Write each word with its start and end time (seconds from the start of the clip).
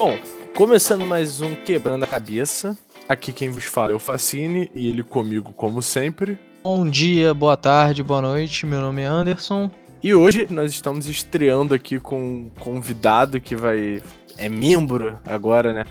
Bom, 0.00 0.18
começando 0.56 1.04
mais 1.04 1.42
um 1.42 1.54
Quebrando 1.54 2.04
a 2.04 2.06
Cabeça. 2.06 2.74
Aqui 3.06 3.34
quem 3.34 3.50
vos 3.50 3.64
fala 3.64 3.92
é 3.92 3.94
o 3.94 3.98
Facine 3.98 4.70
e 4.74 4.88
ele 4.88 5.02
comigo, 5.02 5.52
como 5.52 5.82
sempre. 5.82 6.38
Bom 6.64 6.88
dia, 6.88 7.34
boa 7.34 7.54
tarde, 7.54 8.02
boa 8.02 8.22
noite. 8.22 8.64
Meu 8.64 8.80
nome 8.80 9.02
é 9.02 9.04
Anderson. 9.04 9.70
E 10.02 10.14
hoje 10.14 10.46
nós 10.48 10.72
estamos 10.72 11.06
estreando 11.06 11.74
aqui 11.74 12.00
com 12.00 12.18
um 12.18 12.50
convidado 12.58 13.42
que 13.42 13.54
vai. 13.54 14.02
é 14.38 14.48
membro 14.48 15.18
agora, 15.26 15.74
né? 15.74 15.84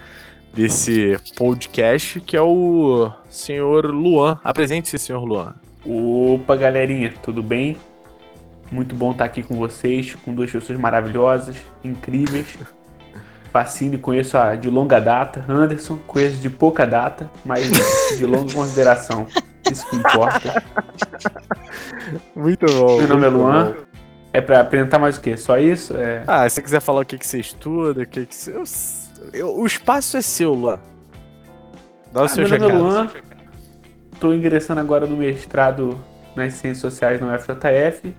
Desse 0.51 1.15
podcast, 1.37 2.19
que 2.19 2.35
é 2.35 2.41
o 2.41 3.11
senhor 3.29 3.85
Luan. 3.85 4.39
Apresente-se, 4.43 4.97
senhor 4.97 5.23
Luan. 5.23 5.53
Opa, 5.85 6.55
galerinha, 6.55 7.13
tudo 7.21 7.43
bem? 7.43 7.77
Muito 8.71 8.95
bom 8.95 9.11
estar 9.11 9.25
aqui 9.25 9.43
com 9.43 9.53
vocês, 9.53 10.15
com 10.15 10.33
duas 10.33 10.49
pessoas 10.49 10.79
maravilhosas, 10.79 11.57
incríveis. 11.83 12.57
Facine 13.51 13.97
conheço 13.97 14.37
a 14.37 14.55
de 14.55 14.69
longa 14.69 14.99
data, 14.99 15.43
Anderson 15.49 15.97
conheço 16.05 16.37
de 16.37 16.49
pouca 16.49 16.85
data, 16.85 17.29
mas 17.43 17.67
de 18.17 18.25
longa 18.25 18.53
consideração. 18.53 19.25
Isso 19.69 19.87
que 19.89 19.95
importa. 19.97 20.63
Muito 22.35 22.65
bom. 22.65 22.97
Meu 22.99 23.07
nome 23.07 23.25
é 23.25 23.29
Luan. 23.29 23.71
bom. 23.71 23.75
É 24.31 24.41
pra 24.41 24.61
apresentar 24.61 24.99
mais 24.99 25.17
o 25.17 25.21
quê? 25.21 25.35
Só 25.35 25.57
isso? 25.57 25.95
É... 25.97 26.23
Ah, 26.27 26.47
se 26.47 26.55
você 26.55 26.61
quiser 26.61 26.79
falar 26.81 27.01
o 27.01 27.05
que, 27.05 27.17
que 27.17 27.25
você 27.25 27.39
estuda, 27.39 28.03
o 28.03 28.05
que, 28.05 28.25
que 28.27 28.35
você. 28.35 28.51
eu- 28.55 28.63
eu- 29.33 29.55
o 29.59 29.65
espaço 29.65 30.17
é 30.17 30.21
seu, 30.21 30.53
Luan. 30.53 30.79
Dá 32.13 32.21
o 32.21 32.25
Ah, 32.25 32.27
seu 32.27 32.47
meu 32.47 32.59
nome 32.59 32.71
é. 32.71 32.77
Luan. 32.77 33.09
Estou 34.13 34.33
ingressando 34.33 34.79
agora 34.81 35.07
no 35.07 35.17
mestrado 35.17 35.99
nas 36.35 36.53
ciências 36.53 36.79
sociais 36.79 37.19
no 37.19 37.27
FJF. 37.39 38.13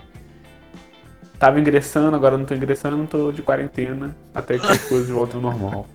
Tava 1.40 1.58
ingressando, 1.58 2.14
agora 2.14 2.36
não 2.36 2.44
tô 2.44 2.54
ingressando, 2.54 3.06
tô 3.06 3.32
de 3.32 3.40
quarentena, 3.40 4.14
até 4.34 4.58
que 4.58 4.66
as 4.66 4.84
coisas 4.84 5.08
voltem 5.08 5.36
ao 5.36 5.40
normal. 5.40 5.86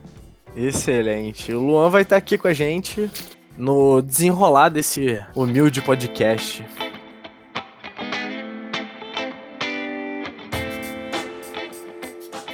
Excelente. 0.55 1.53
O 1.53 1.61
Luan 1.61 1.87
vai 1.91 2.01
estar 2.01 2.17
aqui 2.17 2.35
com 2.35 2.47
a 2.47 2.53
gente 2.53 3.11
no 3.55 4.01
desenrolar 4.01 4.69
desse 4.69 5.23
humilde 5.35 5.83
podcast. 5.83 6.65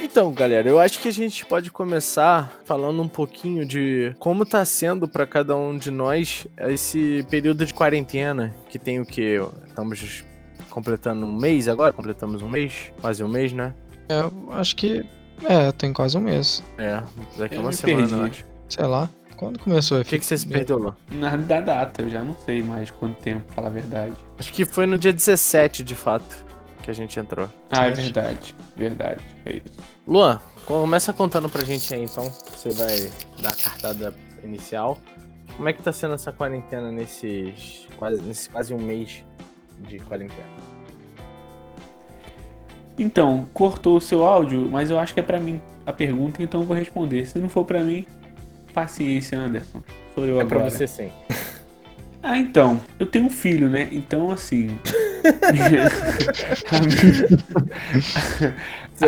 Então, 0.02 0.30
galera, 0.34 0.68
eu 0.68 0.78
acho 0.78 1.00
que 1.00 1.08
a 1.08 1.12
gente 1.12 1.46
pode 1.46 1.70
começar 1.70 2.60
falando 2.66 3.00
um 3.00 3.08
pouquinho 3.08 3.64
de 3.64 4.14
como 4.18 4.44
tá 4.44 4.62
sendo 4.66 5.08
para 5.08 5.26
cada 5.26 5.56
um 5.56 5.78
de 5.78 5.90
nós 5.90 6.46
esse 6.68 7.26
período 7.30 7.64
de 7.64 7.72
quarentena, 7.72 8.54
que 8.68 8.78
tem 8.78 9.00
o 9.00 9.06
que 9.06 9.40
estamos 9.66 10.22
completando 10.72 11.26
um 11.26 11.32
mês 11.32 11.68
agora, 11.68 11.92
completamos 11.92 12.40
um 12.40 12.48
mês, 12.48 12.90
quase 13.00 13.22
um 13.22 13.28
mês, 13.28 13.52
né? 13.52 13.74
É, 14.08 14.20
Eu 14.20 14.32
acho 14.52 14.74
que. 14.74 15.04
É, 15.44 15.70
tem 15.72 15.92
quase 15.92 16.16
um 16.16 16.20
mês. 16.20 16.62
É, 16.78 17.02
daqui 17.36 17.56
a 17.56 17.60
uma 17.60 17.72
semana, 17.72 18.08
perdi. 18.08 18.30
acho. 18.30 18.44
Sei 18.68 18.86
lá. 18.86 19.08
Quando 19.36 19.58
começou? 19.58 20.00
O 20.00 20.04
que, 20.04 20.18
que 20.20 20.24
você 20.24 20.38
se 20.38 20.46
perdeu, 20.46 20.78
Luan? 20.78 20.94
Na 21.10 21.36
da 21.36 21.60
data, 21.60 22.02
eu 22.02 22.08
já 22.08 22.22
não 22.22 22.36
sei 22.46 22.62
mais 22.62 22.90
quanto 22.92 23.20
tempo, 23.20 23.42
pra 23.46 23.54
falar 23.56 23.68
a 23.68 23.70
verdade. 23.70 24.14
Acho 24.38 24.52
que 24.52 24.64
foi 24.64 24.86
no 24.86 24.96
dia 24.96 25.12
17, 25.12 25.82
de 25.82 25.96
fato, 25.96 26.44
que 26.80 26.90
a 26.90 26.94
gente 26.94 27.18
entrou. 27.18 27.50
Ah, 27.70 27.86
é 27.86 27.90
verdade. 27.90 28.54
Verdade. 28.76 29.20
É 29.44 29.54
isso. 29.56 29.64
Luan, 30.06 30.40
começa 30.64 31.12
contando 31.12 31.48
pra 31.48 31.64
gente 31.64 31.92
aí, 31.92 32.04
então. 32.04 32.30
Você 32.54 32.70
vai 32.70 33.10
dar 33.42 33.50
a 33.50 33.56
cartada 33.56 34.14
inicial. 34.44 34.96
Como 35.56 35.68
é 35.68 35.72
que 35.72 35.82
tá 35.82 35.92
sendo 35.92 36.14
essa 36.14 36.30
quarentena 36.32 36.92
nesses 36.92 37.86
quase, 37.98 38.22
nesse 38.22 38.48
quase 38.48 38.72
um 38.72 38.78
mês 38.80 39.24
de 39.88 39.98
quarentena? 40.00 40.62
Então, 42.98 43.48
cortou 43.54 43.96
o 43.96 44.00
seu 44.00 44.24
áudio, 44.24 44.68
mas 44.70 44.90
eu 44.90 44.98
acho 44.98 45.14
que 45.14 45.20
é 45.20 45.22
pra 45.22 45.40
mim 45.40 45.60
a 45.86 45.92
pergunta, 45.92 46.42
então 46.42 46.60
eu 46.60 46.66
vou 46.66 46.76
responder. 46.76 47.26
Se 47.26 47.38
não 47.38 47.48
for 47.48 47.64
pra 47.64 47.80
mim, 47.82 48.04
paciência, 48.74 49.38
Anderson. 49.38 49.82
Sou 50.14 50.24
eu 50.26 50.38
É 50.38 50.42
agora. 50.42 50.60
pra 50.60 50.70
você 50.70 50.86
sim. 50.86 51.10
Ah, 52.24 52.38
então. 52.38 52.80
Eu 53.00 53.06
tenho 53.06 53.24
um 53.24 53.30
filho, 53.30 53.68
né? 53.68 53.88
Então, 53.90 54.30
assim. 54.30 54.78
a, 56.70 56.80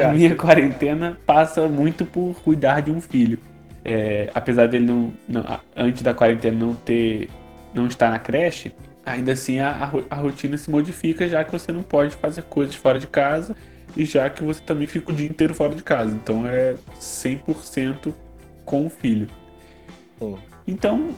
minha... 0.02 0.04
a 0.04 0.12
minha 0.12 0.34
quarentena 0.34 1.16
passa 1.24 1.68
muito 1.68 2.04
por 2.04 2.34
cuidar 2.42 2.80
de 2.82 2.90
um 2.90 3.00
filho. 3.00 3.38
É, 3.84 4.30
apesar 4.34 4.66
dele 4.66 4.86
não, 4.86 5.12
não- 5.28 5.44
Antes 5.76 6.02
da 6.02 6.12
quarentena 6.12 6.56
não 6.58 6.74
ter. 6.74 7.28
não 7.72 7.86
estar 7.86 8.10
na 8.10 8.18
creche, 8.18 8.72
ainda 9.04 9.32
assim 9.32 9.58
a, 9.60 9.70
a 9.70 9.84
ro- 9.84 10.04
a 10.10 10.16
rotina 10.16 10.56
se 10.56 10.70
modifica, 10.70 11.28
já 11.28 11.44
que 11.44 11.52
você 11.52 11.72
não 11.72 11.82
pode 11.82 12.16
fazer 12.16 12.42
coisas 12.42 12.74
fora 12.74 12.98
de 12.98 13.06
casa 13.06 13.56
e 13.96 14.04
já 14.04 14.28
que 14.30 14.42
você 14.42 14.60
também 14.62 14.86
fica 14.86 15.12
o 15.12 15.14
dia 15.14 15.28
inteiro 15.28 15.54
fora 15.54 15.74
de 15.74 15.82
casa. 15.82 16.14
Então 16.14 16.46
é 16.46 16.76
100% 16.98 18.14
com 18.64 18.86
o 18.86 18.90
filho. 18.90 19.28
Sim. 20.18 20.36
Então, 20.66 21.10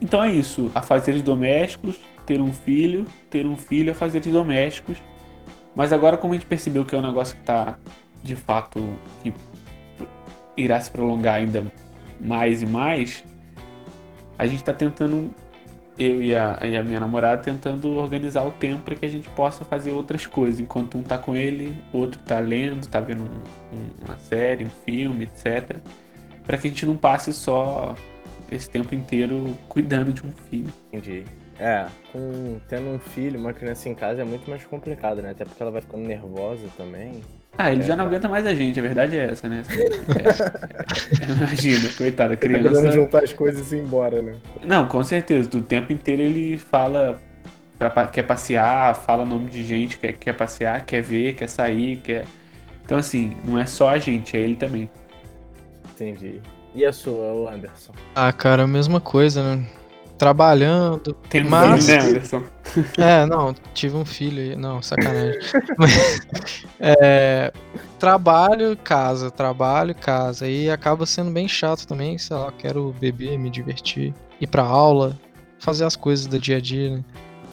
então 0.00 0.22
é 0.22 0.30
isso. 0.32 0.70
Afazeres 0.74 1.22
domésticos, 1.22 1.98
ter 2.26 2.40
um 2.40 2.52
filho, 2.52 3.06
ter 3.30 3.46
um 3.46 3.56
filho, 3.56 3.92
afazeres 3.92 4.32
domésticos. 4.32 4.98
Mas 5.74 5.92
agora, 5.92 6.16
como 6.16 6.34
a 6.34 6.36
gente 6.36 6.46
percebeu 6.46 6.84
que 6.84 6.94
é 6.94 6.98
um 6.98 7.02
negócio 7.02 7.36
que 7.36 7.42
tá, 7.42 7.78
de 8.22 8.36
fato, 8.36 8.98
que 9.22 9.32
irá 10.56 10.80
se 10.80 10.90
prolongar 10.90 11.36
ainda 11.36 11.64
mais 12.20 12.62
e 12.62 12.66
mais, 12.66 13.24
a 14.38 14.46
gente 14.46 14.62
tá 14.62 14.72
tentando, 14.72 15.34
eu 16.02 16.22
e 16.22 16.34
a, 16.34 16.58
e 16.62 16.76
a 16.76 16.82
minha 16.82 17.00
namorada, 17.00 17.42
tentando 17.42 17.96
organizar 17.96 18.42
o 18.46 18.50
tempo 18.50 18.82
para 18.82 18.94
que 18.94 19.06
a 19.06 19.08
gente 19.08 19.28
possa 19.30 19.64
fazer 19.64 19.90
outras 19.92 20.26
coisas. 20.26 20.60
Enquanto 20.60 20.98
um 20.98 21.02
tá 21.02 21.18
com 21.18 21.34
ele, 21.36 21.76
o 21.92 21.98
outro 21.98 22.18
tá 22.20 22.38
lendo, 22.38 22.86
tá 22.88 23.00
vendo 23.00 23.22
um- 23.24 23.76
um- 23.76 24.04
uma 24.04 24.16
série, 24.18 24.64
um 24.64 24.70
filme, 24.84 25.24
etc. 25.24 25.76
Para 26.46 26.58
que 26.58 26.66
a 26.66 26.70
gente 26.70 26.84
não 26.86 26.96
passe 26.96 27.32
só 27.32 27.94
esse 28.50 28.68
tempo 28.68 28.94
inteiro 28.94 29.56
cuidando 29.68 30.12
de 30.12 30.26
um 30.26 30.32
filho. 30.50 30.72
Entendi. 30.92 31.24
É, 31.58 31.86
com, 32.10 32.58
tendo 32.68 32.88
um 32.88 32.98
filho, 32.98 33.38
uma 33.38 33.52
criança 33.52 33.88
em 33.88 33.94
casa 33.94 34.22
é 34.22 34.24
muito 34.24 34.48
mais 34.50 34.64
complicado, 34.64 35.22
né? 35.22 35.30
Até 35.30 35.44
porque 35.44 35.62
ela 35.62 35.70
vai 35.70 35.80
ficando 35.80 36.02
nervosa 36.04 36.66
também. 36.76 37.22
Ah, 37.56 37.70
ele 37.70 37.82
já 37.82 37.94
não 37.94 38.06
aguenta 38.06 38.28
mais 38.28 38.46
a 38.46 38.54
gente, 38.54 38.78
a 38.80 38.82
verdade 38.82 39.16
é 39.16 39.30
essa, 39.30 39.48
né? 39.48 39.62
É, 39.68 39.82
é, 41.22 41.32
imagina, 41.36 41.88
coitada, 41.96 42.36
criança. 42.36 42.90
juntar 42.90 43.24
as 43.24 43.32
coisas 43.32 43.72
e 43.72 43.76
ir 43.76 43.80
embora, 43.80 44.22
né? 44.22 44.36
Não, 44.64 44.88
com 44.88 45.02
certeza, 45.04 45.48
do 45.48 45.60
tempo 45.60 45.92
inteiro 45.92 46.22
ele 46.22 46.56
fala, 46.56 47.20
pra, 47.78 48.06
quer 48.06 48.22
passear, 48.22 48.94
fala 48.94 49.24
nome 49.24 49.50
de 49.50 49.62
gente, 49.64 49.98
quer, 49.98 50.14
quer 50.14 50.32
passear, 50.32 50.84
quer 50.84 51.02
ver, 51.02 51.34
quer 51.34 51.48
sair, 51.48 51.96
quer. 51.98 52.24
Então, 52.84 52.96
assim, 52.98 53.36
não 53.44 53.58
é 53.58 53.66
só 53.66 53.90
a 53.90 53.98
gente, 53.98 54.36
é 54.36 54.40
ele 54.40 54.56
também. 54.56 54.90
Entendi. 55.94 56.40
E 56.74 56.84
a 56.86 56.92
sua, 56.92 57.34
o 57.34 57.48
Anderson? 57.48 57.92
Ah, 58.14 58.32
cara, 58.32 58.62
a 58.62 58.66
mesma 58.66 58.98
coisa, 58.98 59.56
né? 59.56 59.66
Trabalhando. 60.22 61.14
Tem 61.28 61.42
Mas- 61.42 61.88
né, 61.88 61.98
Anderson? 61.98 62.44
É, 62.96 63.26
não, 63.26 63.52
tive 63.74 63.96
um 63.96 64.04
filho 64.04 64.40
aí. 64.40 64.54
Não, 64.54 64.80
sacanagem. 64.80 65.40
Mas, 65.76 66.62
é, 66.78 67.52
trabalho, 67.98 68.76
casa, 68.76 69.32
trabalho, 69.32 69.92
casa. 69.96 70.46
E 70.46 70.70
acaba 70.70 71.04
sendo 71.06 71.32
bem 71.32 71.48
chato 71.48 71.88
também, 71.88 72.16
sei 72.18 72.36
lá, 72.36 72.52
quero 72.56 72.94
beber, 73.00 73.36
me 73.36 73.50
divertir, 73.50 74.14
ir 74.40 74.46
pra 74.46 74.62
aula, 74.62 75.18
fazer 75.58 75.84
as 75.84 75.96
coisas 75.96 76.24
do 76.28 76.38
dia 76.38 76.58
a 76.58 76.60
dia, 76.60 76.98
né? 76.98 77.04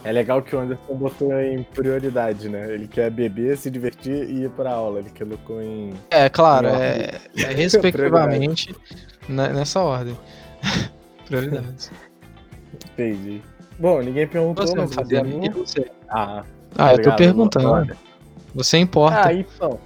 É 0.04 0.12
legal 0.12 0.40
que 0.40 0.54
o 0.54 0.60
Anderson 0.60 0.94
botou 0.94 1.32
em 1.40 1.64
prioridade, 1.64 2.48
né? 2.48 2.72
Ele 2.72 2.86
quer 2.86 3.10
beber, 3.10 3.58
se 3.58 3.68
divertir 3.68 4.30
e 4.30 4.44
ir 4.44 4.50
pra 4.50 4.70
aula. 4.70 5.00
Ele 5.00 5.10
colocou 5.10 5.60
em. 5.60 5.92
É, 6.08 6.28
claro, 6.28 6.68
Em 6.68 6.70
é, 6.70 7.20
é 7.36 7.44
respectivamente 7.52 8.74
ne- 9.28 9.48
nessa 9.48 9.80
ordem. 9.80 10.16
Prioridades. 11.26 11.90
Entendi. 12.92 13.42
Bom, 13.78 14.00
ninguém 14.02 14.26
perguntou, 14.26 14.66
Você 14.66 14.74
não 14.74 14.84
mas 14.84 14.94
fazia 14.94 15.18
a 15.18 15.20
a 15.22 15.24
minha. 15.24 15.50
você. 15.50 15.90
Ah, 16.08 16.44
Ah, 16.76 16.92
eu 16.94 17.02
tô 17.02 17.14
perguntando. 17.16 17.66
Luan. 17.68 17.86
Você 18.54 18.78
importa. 18.78 19.28
Ah, 19.28 19.32
então. 19.34 19.78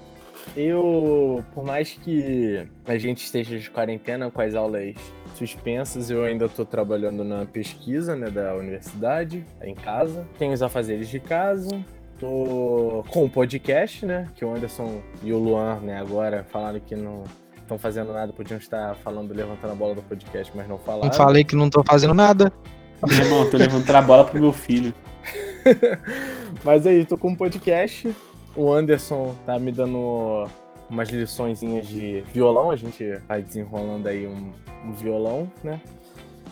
Eu, 0.56 1.42
por 1.54 1.64
mais 1.64 1.92
que 1.92 2.66
a 2.86 2.96
gente 2.96 3.24
esteja 3.24 3.58
de 3.58 3.70
quarentena 3.70 4.30
com 4.30 4.40
as 4.40 4.54
aulas 4.54 4.94
suspensas, 5.34 6.10
eu 6.10 6.22
ainda 6.24 6.48
tô 6.48 6.64
trabalhando 6.64 7.24
na 7.24 7.44
pesquisa, 7.44 8.14
né, 8.14 8.30
da 8.30 8.54
universidade, 8.54 9.44
em 9.62 9.74
casa. 9.74 10.24
Tenho 10.38 10.52
os 10.52 10.62
afazeres 10.62 11.08
de 11.08 11.18
casa. 11.18 11.80
Tô 12.20 13.04
com 13.08 13.24
o 13.24 13.30
podcast, 13.30 14.06
né, 14.06 14.28
que 14.36 14.44
o 14.44 14.54
Anderson 14.54 15.00
e 15.22 15.32
o 15.32 15.38
Luan, 15.38 15.80
né, 15.80 15.98
agora 15.98 16.44
falaram 16.50 16.78
que 16.78 16.94
não 16.94 17.24
estão 17.56 17.76
fazendo 17.76 18.12
nada, 18.12 18.32
podiam 18.32 18.58
estar 18.58 18.94
falando, 18.96 19.32
levantando 19.34 19.72
a 19.72 19.74
bola 19.74 19.94
do 19.96 20.02
podcast, 20.02 20.52
mas 20.54 20.68
não 20.68 20.78
falaram. 20.78 21.08
não 21.08 21.12
falei 21.14 21.42
que 21.42 21.56
não 21.56 21.68
tô 21.68 21.82
fazendo 21.82 22.14
nada. 22.14 22.52
Meu 23.06 23.18
irmão, 23.18 23.50
tô 23.50 23.56
levantando 23.56 23.96
a 23.96 24.02
bola 24.02 24.24
pro 24.24 24.40
meu 24.40 24.52
filho. 24.52 24.94
Mas 26.64 26.86
aí, 26.86 27.04
tô 27.04 27.16
com 27.16 27.30
um 27.30 27.36
podcast. 27.36 28.14
O 28.56 28.72
Anderson 28.72 29.34
tá 29.44 29.58
me 29.58 29.72
dando 29.72 30.46
umas 30.88 31.08
liçõezinhas 31.08 31.86
de 31.86 32.22
violão. 32.32 32.70
A 32.70 32.76
gente 32.76 33.18
vai 33.28 33.42
desenrolando 33.42 34.08
aí 34.08 34.26
um, 34.26 34.52
um 34.86 34.92
violão, 34.92 35.50
né? 35.62 35.80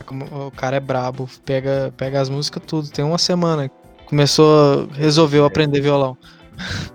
Como 0.04 0.24
O 0.24 0.50
cara 0.50 0.76
é 0.76 0.80
brabo, 0.80 1.28
pega, 1.44 1.92
pega 1.96 2.20
as 2.20 2.28
músicas 2.28 2.62
tudo. 2.66 2.90
Tem 2.90 3.04
uma 3.04 3.18
semana. 3.18 3.70
Começou, 4.06 4.86
resolveu 4.88 5.44
aprender 5.44 5.80
violão. 5.80 6.16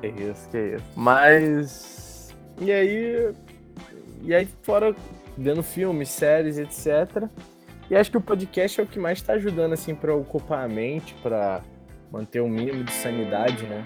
Que 0.02 0.08
isso, 0.08 0.50
que 0.50 0.76
isso. 0.76 0.86
Mas. 0.96 2.36
E 2.60 2.72
aí. 2.72 3.34
E 4.24 4.36
aí, 4.36 4.48
fora 4.62 4.94
vendo 5.38 5.64
filmes, 5.64 6.10
séries, 6.10 6.58
etc. 6.58 7.30
E 7.90 7.96
acho 7.96 8.12
que 8.12 8.18
o 8.18 8.22
podcast 8.22 8.82
é 8.82 8.84
o 8.84 8.88
que 8.88 9.00
mais 9.00 9.20
está 9.20 9.34
ajudando 9.34 9.72
assim 9.72 9.96
para 9.96 10.14
ocupar 10.14 10.66
a 10.66 10.68
mente, 10.68 11.14
para 11.24 11.64
manter 12.12 12.42
um 12.42 12.50
mínimo 12.50 12.84
de 12.84 12.92
sanidade, 12.92 13.64
né? 13.66 13.86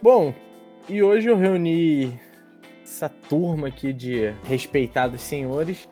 Bom, 0.00 0.32
e 0.88 1.02
hoje 1.02 1.28
eu 1.28 1.36
reuni 1.36 2.16
essa 2.84 3.08
turma 3.08 3.66
aqui 3.66 3.92
de 3.92 4.32
respeitados 4.44 5.20
senhores 5.20 5.88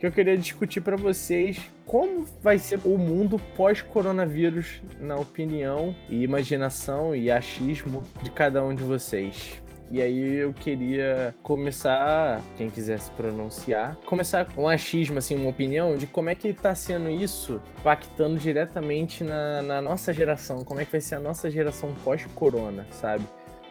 que 0.00 0.06
eu 0.06 0.10
queria 0.10 0.36
discutir 0.36 0.80
para 0.80 0.96
vocês 0.96 1.60
como 1.84 2.24
vai 2.42 2.58
ser 2.58 2.80
o 2.86 2.96
mundo 2.96 3.38
pós-coronavírus, 3.54 4.80
na 4.98 5.16
opinião 5.16 5.94
e 6.08 6.22
imaginação 6.22 7.14
e 7.14 7.30
achismo 7.30 8.02
de 8.22 8.30
cada 8.30 8.64
um 8.64 8.74
de 8.74 8.82
vocês. 8.82 9.60
E 9.90 10.00
aí 10.00 10.36
eu 10.36 10.54
queria 10.54 11.34
começar, 11.42 12.40
quem 12.56 12.70
quiser 12.70 12.98
se 12.98 13.10
pronunciar, 13.10 13.96
começar 14.06 14.46
com 14.46 14.62
um 14.62 14.68
achismo, 14.68 15.18
assim, 15.18 15.34
uma 15.34 15.50
opinião 15.50 15.96
de 15.96 16.06
como 16.06 16.30
é 16.30 16.34
que 16.34 16.54
tá 16.54 16.74
sendo 16.74 17.10
isso 17.10 17.60
impactando 17.80 18.38
diretamente 18.38 19.22
na, 19.22 19.60
na 19.60 19.82
nossa 19.82 20.14
geração, 20.14 20.64
como 20.64 20.80
é 20.80 20.86
que 20.86 20.92
vai 20.92 21.00
ser 21.00 21.16
a 21.16 21.20
nossa 21.20 21.50
geração 21.50 21.92
pós-corona, 22.04 22.86
sabe? 22.92 23.24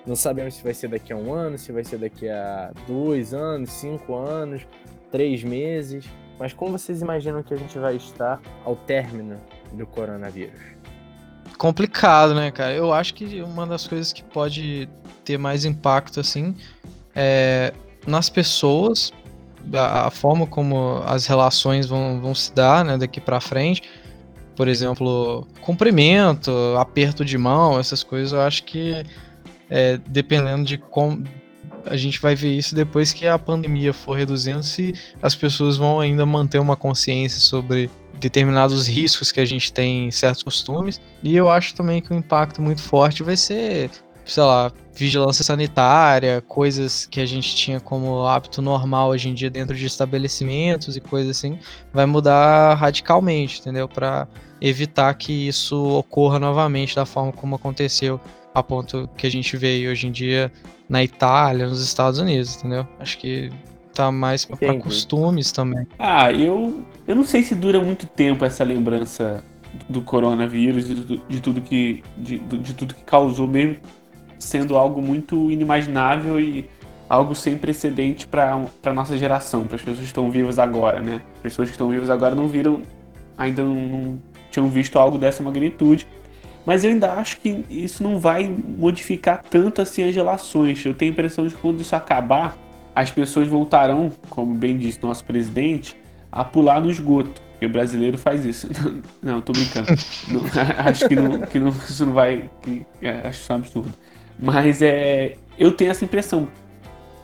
Não 0.06 0.16
sabemos 0.16 0.56
se 0.56 0.64
vai 0.64 0.74
ser 0.74 0.90
daqui 0.90 1.12
a 1.12 1.16
um 1.16 1.34
ano, 1.34 1.58
se 1.58 1.72
vai 1.72 1.84
ser 1.84 1.98
daqui 1.98 2.30
a 2.30 2.72
dois 2.86 3.34
anos, 3.34 3.72
cinco 3.72 4.16
anos, 4.16 4.68
três 5.12 5.44
meses. 5.44 6.06
Mas 6.40 6.54
como 6.54 6.78
vocês 6.78 7.02
imaginam 7.02 7.44
que 7.44 7.54
a 7.54 7.58
gente 7.58 7.78
vai 7.78 7.98
estar 7.98 8.42
ao 8.64 8.76
término 8.76 9.36
do 9.74 9.86
coronavírus? 9.86 10.60
Complicado, 11.58 12.34
né, 12.34 12.50
cara? 12.50 12.74
Eu 12.74 12.94
acho 12.94 13.14
que 13.14 13.42
uma 13.42 13.68
das 13.68 13.86
coisas 13.86 14.14
que 14.14 14.24
pode 14.24 14.90
ter 15.26 15.38
mais 15.38 15.66
impacto, 15.66 16.22
assim, 16.22 16.56
é 17.14 17.74
nas 18.08 18.30
pessoas, 18.30 19.12
a, 19.74 20.08
a 20.08 20.10
forma 20.10 20.48
como 20.48 21.04
as 21.06 21.26
relações 21.28 21.88
vão, 21.88 22.22
vão 22.22 22.34
se 22.34 22.54
dar, 22.54 22.86
né, 22.86 22.98
daqui 22.98 23.20
para 23.20 23.42
frente. 23.42 23.84
Por 24.56 24.68
exemplo, 24.68 25.46
cumprimento, 25.62 26.52
aperto 26.78 27.26
de 27.26 27.38
mão, 27.38 27.78
essas 27.78 28.04
coisas, 28.04 28.32
eu 28.32 28.42
acho 28.42 28.64
que 28.64 29.04
é, 29.70 29.98
dependendo 30.08 30.66
de 30.66 30.78
como 30.78 31.24
a 31.86 31.98
gente 31.98 32.20
vai 32.20 32.36
ver 32.36 32.56
isso 32.56 32.76
depois 32.76 33.14
que 33.14 33.28
a 33.28 33.38
pandemia 33.38 33.94
for 33.94 34.18
reduzindo, 34.18 34.64
se 34.64 34.94
as 35.22 35.36
pessoas 35.36 35.78
vão 35.78 36.00
ainda 36.00 36.26
manter 36.26 36.60
uma 36.60 36.76
consciência 36.76 37.40
sobre 37.40 37.90
determinados 38.20 38.88
riscos 38.88 39.32
que 39.32 39.40
a 39.40 39.46
gente 39.46 39.72
tem 39.72 40.08
em 40.08 40.12
certos 40.12 40.44
costumes. 40.44 41.00
E 41.24 41.36
eu 41.36 41.50
acho 41.50 41.74
também 41.74 42.02
que 42.02 42.12
o 42.12 42.16
um 42.16 42.20
impacto 42.20 42.62
muito 42.62 42.82
forte 42.82 43.24
vai 43.24 43.38
ser, 43.38 43.90
sei 44.26 44.44
lá, 44.44 44.72
vigilância 44.94 45.44
sanitária, 45.44 46.42
coisas 46.42 47.06
que 47.06 47.22
a 47.22 47.26
gente 47.26 47.56
tinha 47.56 47.80
como 47.80 48.26
hábito 48.26 48.62
normal 48.62 49.10
hoje 49.10 49.30
em 49.30 49.34
dia 49.34 49.50
dentro 49.50 49.76
de 49.76 49.86
estabelecimentos 49.86 50.98
e 50.98 51.02
coisas 51.02 51.38
assim, 51.38 51.58
vai 51.94 52.06
mudar 52.06 52.76
radicalmente, 52.76 53.62
entendeu? 53.62 53.88
Para 53.88 54.28
evitar 54.62 55.14
que 55.14 55.48
isso 55.48 55.82
ocorra 55.98 56.38
novamente 56.38 56.96
da 56.96 57.06
forma 57.06 57.32
como 57.32 57.56
aconteceu 57.56 58.20
a 58.54 58.64
ponto 58.64 59.10
que 59.16 59.28
a 59.28 59.32
gente 59.32 59.56
vê 59.58 59.88
hoje 59.88 60.08
em 60.08 60.12
dia 60.12 60.52
na 60.88 61.04
Itália, 61.04 61.68
nos 61.68 61.82
Estados 61.82 62.20
Unidos, 62.20 62.58
entendeu? 62.58 62.88
Acho 63.00 63.18
que 63.18 63.52
tá 63.94 64.12
mais 64.12 64.46
para 64.46 64.74
costumes 64.76 65.52
também. 65.52 65.88
Ah, 65.98 66.32
eu, 66.32 66.84
eu 67.08 67.16
não 67.16 67.24
sei 67.24 67.44
se 67.44 67.54
dura 67.54 67.82
muito 67.82 68.08
tempo 68.08 68.46
essa 68.46 68.64
lembrança 68.64 69.44
do 69.88 70.02
coronavírus, 70.02 70.88
de, 70.88 71.22
de 71.28 71.42
tudo 71.42 71.62
que 71.62 72.04
de, 72.18 72.40
de 72.40 72.74
tudo 72.74 72.96
que 72.96 73.04
causou, 73.04 73.48
mesmo 73.48 73.78
sendo 74.40 74.78
algo 74.78 75.02
muito 75.02 75.52
inimaginável 75.52 76.40
e 76.40 76.68
algo 77.10 77.36
sem 77.36 77.58
precedente 77.58 78.28
para 78.28 78.66
a 78.84 78.94
nossa 78.94 79.18
geração, 79.18 79.66
para 79.66 79.76
as 79.76 79.82
pessoas 79.82 80.00
que 80.00 80.06
estão 80.06 80.32
vivas 80.32 80.58
agora, 80.60 81.02
né? 81.02 81.22
As 81.36 81.42
pessoas 81.42 81.70
que 81.70 81.74
estão 81.74 81.90
vivas 81.90 82.10
agora 82.10 82.36
não 82.36 82.48
viram, 82.48 82.82
ainda 83.38 83.64
não, 83.64 83.76
não 83.76 84.22
tinham 84.52 84.70
visto 84.70 84.98
algo 84.98 85.18
dessa 85.18 85.44
magnitude. 85.44 86.08
Mas 86.70 86.84
eu 86.84 86.92
ainda 86.92 87.14
acho 87.14 87.40
que 87.40 87.66
isso 87.68 88.04
não 88.04 88.20
vai 88.20 88.48
modificar 88.48 89.42
tanto 89.50 89.82
assim 89.82 90.08
as 90.08 90.14
relações. 90.14 90.86
Eu 90.86 90.94
tenho 90.94 91.12
a 91.12 91.14
impressão 91.14 91.48
de 91.48 91.56
que 91.56 91.60
quando 91.60 91.82
isso 91.82 91.96
acabar, 91.96 92.56
as 92.94 93.10
pessoas 93.10 93.48
voltarão, 93.48 94.12
como 94.30 94.54
bem 94.54 94.78
disse 94.78 95.02
nosso 95.02 95.26
presidente, 95.26 95.98
a 96.32 96.46
pular 96.46 96.80
no 96.80 96.92
esgoto. 96.92 97.42
Porque 97.54 97.66
o 97.66 97.70
brasileiro 97.70 98.20
faz 98.20 98.46
isso. 98.46 98.70
Não, 99.20 99.42
tô 99.42 99.52
brincando. 99.52 99.88
não, 100.28 100.42
acho 100.86 101.08
que, 101.08 101.16
não, 101.16 101.40
que 101.42 101.60
não, 101.60 101.70
isso 101.70 102.06
não 102.06 102.14
vai. 102.14 102.48
Que, 102.62 102.86
é, 103.02 103.28
acho 103.28 103.42
isso 103.42 103.52
um 103.52 103.56
absurdo. 103.56 103.94
Mas 104.38 104.80
é, 104.84 105.38
eu 105.58 105.72
tenho 105.72 105.90
essa 105.90 106.06
impressão 106.06 106.48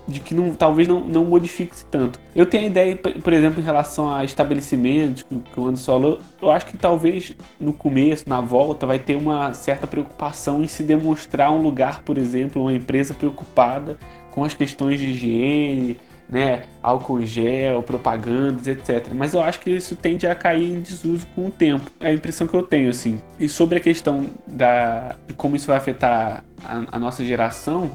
de 0.07 0.19
que 0.19 0.33
não, 0.33 0.53
talvez 0.53 0.87
não, 0.87 0.99
não 0.99 1.25
modifique-se 1.25 1.85
tanto. 1.85 2.19
Eu 2.35 2.45
tenho 2.45 2.65
a 2.65 2.67
ideia, 2.67 2.95
por 2.95 3.33
exemplo, 3.33 3.59
em 3.59 3.63
relação 3.63 4.13
a 4.13 4.23
estabelecimentos, 4.23 5.23
que 5.23 5.59
o 5.59 5.67
Anderson 5.67 5.85
falou, 5.85 6.19
eu 6.41 6.51
acho 6.51 6.65
que 6.67 6.77
talvez 6.77 7.33
no 7.59 7.73
começo, 7.73 8.27
na 8.27 8.41
volta, 8.41 8.85
vai 8.85 8.99
ter 8.99 9.15
uma 9.15 9.53
certa 9.53 9.87
preocupação 9.87 10.63
em 10.63 10.67
se 10.67 10.83
demonstrar 10.83 11.51
um 11.51 11.61
lugar, 11.61 12.01
por 12.03 12.17
exemplo, 12.17 12.61
uma 12.61 12.73
empresa 12.73 13.13
preocupada 13.13 13.97
com 14.31 14.43
as 14.43 14.53
questões 14.53 14.99
de 14.99 15.07
higiene, 15.07 15.97
né, 16.27 16.63
álcool 16.81 17.23
gel, 17.23 17.83
propagandas, 17.83 18.67
etc. 18.67 19.07
Mas 19.13 19.33
eu 19.33 19.41
acho 19.41 19.59
que 19.59 19.69
isso 19.69 19.95
tende 19.95 20.25
a 20.27 20.35
cair 20.35 20.71
em 20.71 20.81
desuso 20.81 21.25
com 21.35 21.47
o 21.47 21.51
tempo. 21.51 21.89
É 21.99 22.09
a 22.09 22.13
impressão 22.13 22.47
que 22.47 22.55
eu 22.55 22.63
tenho, 22.63 22.89
assim. 22.89 23.21
E 23.39 23.47
sobre 23.47 23.77
a 23.77 23.79
questão 23.79 24.27
da, 24.47 25.15
de 25.27 25.33
como 25.35 25.55
isso 25.55 25.67
vai 25.67 25.77
afetar 25.77 26.43
a, 26.63 26.83
a 26.91 26.99
nossa 26.99 27.23
geração, 27.23 27.91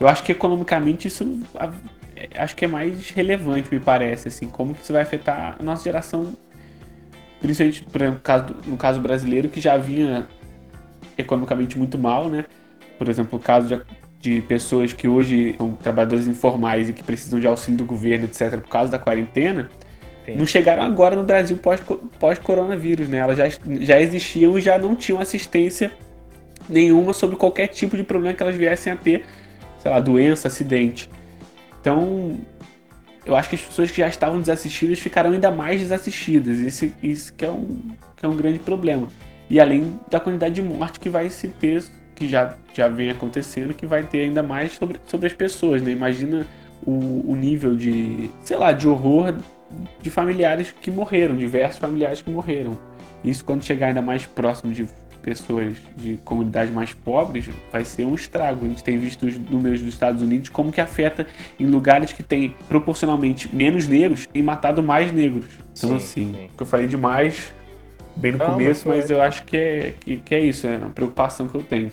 eu 0.00 0.08
acho 0.08 0.22
que 0.22 0.32
economicamente 0.32 1.08
isso 1.08 1.40
acho 2.36 2.56
que 2.56 2.64
é 2.64 2.68
mais 2.68 3.10
relevante, 3.10 3.72
me 3.72 3.80
parece, 3.80 4.28
assim, 4.28 4.48
como 4.48 4.74
que 4.74 4.82
isso 4.82 4.92
vai 4.92 5.02
afetar 5.02 5.56
a 5.58 5.62
nossa 5.62 5.84
geração, 5.84 6.34
principalmente 7.40 7.84
por 7.84 8.02
exemplo, 8.02 8.14
no 8.16 8.20
caso, 8.20 8.56
no 8.66 8.76
caso 8.76 9.00
brasileiro, 9.00 9.48
que 9.48 9.60
já 9.60 9.76
vinha 9.76 10.26
economicamente 11.16 11.78
muito 11.78 11.98
mal, 11.98 12.28
né? 12.28 12.44
Por 12.96 13.08
exemplo, 13.08 13.38
o 13.38 13.42
caso 13.42 13.68
de, 13.68 13.82
de 14.20 14.42
pessoas 14.42 14.92
que 14.92 15.06
hoje 15.06 15.54
são 15.56 15.72
trabalhadores 15.72 16.26
informais 16.26 16.88
e 16.88 16.92
que 16.92 17.02
precisam 17.02 17.38
de 17.38 17.46
auxílio 17.46 17.78
do 17.78 17.84
governo, 17.84 18.24
etc., 18.24 18.60
por 18.60 18.68
causa 18.68 18.90
da 18.90 18.98
quarentena, 18.98 19.70
Sim. 20.26 20.36
não 20.36 20.46
chegaram 20.46 20.82
agora 20.82 21.14
no 21.14 21.22
Brasil 21.22 21.58
pós-coronavírus, 22.18 23.06
pós 23.06 23.12
né? 23.12 23.18
Elas 23.18 23.38
já, 23.38 23.48
já 23.80 24.00
existiam 24.00 24.58
e 24.58 24.60
já 24.60 24.78
não 24.78 24.96
tinham 24.96 25.20
assistência 25.20 25.92
nenhuma 26.68 27.12
sobre 27.12 27.36
qualquer 27.36 27.68
tipo 27.68 27.96
de 27.96 28.02
problema 28.02 28.34
que 28.34 28.42
elas 28.42 28.56
viessem 28.56 28.92
a 28.92 28.96
ter 28.96 29.24
sei 29.78 29.90
lá, 29.90 30.00
doença, 30.00 30.48
acidente. 30.48 31.10
Então, 31.80 32.38
eu 33.24 33.36
acho 33.36 33.48
que 33.48 33.56
as 33.56 33.62
pessoas 33.62 33.90
que 33.90 33.98
já 33.98 34.08
estavam 34.08 34.40
desassistidas 34.40 34.98
ficarão 34.98 35.32
ainda 35.32 35.50
mais 35.50 35.80
desassistidas. 35.80 36.58
Isso, 36.58 36.92
isso 37.02 37.34
que, 37.34 37.44
é 37.44 37.50
um, 37.50 37.80
que 38.16 38.24
é 38.24 38.28
um 38.28 38.36
grande 38.36 38.58
problema. 38.58 39.08
E 39.50 39.60
além 39.60 39.98
da 40.10 40.20
quantidade 40.20 40.54
de 40.54 40.62
morte 40.62 40.98
que 40.98 41.08
vai 41.08 41.28
se 41.30 41.48
ter, 41.48 41.84
que 42.14 42.28
já, 42.28 42.56
já 42.74 42.88
vem 42.88 43.10
acontecendo, 43.10 43.74
que 43.74 43.86
vai 43.86 44.02
ter 44.02 44.20
ainda 44.22 44.42
mais 44.42 44.72
sobre, 44.72 45.00
sobre 45.06 45.26
as 45.26 45.32
pessoas, 45.32 45.80
né? 45.82 45.90
Imagina 45.90 46.46
o, 46.84 47.32
o 47.32 47.36
nível 47.36 47.76
de, 47.76 48.30
sei 48.42 48.56
lá, 48.56 48.72
de 48.72 48.88
horror 48.88 49.34
de 50.00 50.10
familiares 50.10 50.74
que 50.80 50.90
morreram, 50.90 51.36
diversos 51.36 51.78
familiares 51.78 52.22
que 52.22 52.30
morreram. 52.30 52.78
Isso 53.22 53.44
quando 53.44 53.64
chegar 53.64 53.88
ainda 53.88 54.02
mais 54.02 54.24
próximo 54.26 54.72
de 54.72 54.88
pessoas 55.22 55.76
de 55.96 56.18
comunidades 56.24 56.72
mais 56.72 56.92
pobres, 56.92 57.48
vai 57.70 57.84
ser 57.84 58.04
um 58.04 58.14
estrago. 58.14 58.64
A 58.64 58.68
gente 58.68 58.82
tem 58.82 58.98
visto 58.98 59.26
os 59.26 59.38
números 59.38 59.80
dos 59.80 59.94
Estados 59.94 60.22
Unidos 60.22 60.48
como 60.48 60.72
que 60.72 60.80
afeta 60.80 61.26
em 61.58 61.66
lugares 61.66 62.12
que 62.12 62.22
tem 62.22 62.54
proporcionalmente 62.68 63.54
menos 63.54 63.86
negros 63.86 64.28
e 64.32 64.42
matado 64.42 64.82
mais 64.82 65.12
negros. 65.12 65.46
Então, 65.76 65.90
sim, 65.90 65.96
assim, 65.96 66.34
sim. 66.34 66.48
que 66.56 66.62
eu 66.62 66.66
falei 66.66 66.86
demais 66.86 67.52
bem 68.16 68.32
no 68.32 68.38
não, 68.38 68.52
começo, 68.52 68.88
mas, 68.88 69.00
mas 69.00 69.10
eu 69.10 69.22
acho 69.22 69.44
que 69.44 69.56
é, 69.56 69.94
que, 70.00 70.16
que 70.18 70.34
é 70.34 70.40
isso, 70.40 70.66
é 70.66 70.76
uma 70.76 70.90
preocupação 70.90 71.48
que 71.48 71.54
eu 71.54 71.62
tenho. 71.62 71.90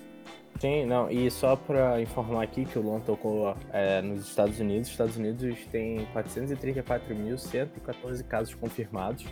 Sim, 0.59 0.85
não, 0.85 1.09
e 1.11 1.29
só 1.29 1.55
para 1.55 2.01
informar 2.01 2.43
aqui 2.43 2.65
que 2.65 2.79
o 2.79 2.81
Luan 2.81 2.99
tocou 3.01 3.55
é, 3.73 4.01
nos 4.01 4.29
Estados 4.29 4.59
Unidos, 4.59 4.87
os 4.87 4.93
Estados 4.93 5.17
Unidos 5.17 5.57
tem 5.71 6.07
434.114 6.15 8.23
casos 8.23 8.55
confirmados 8.55 9.25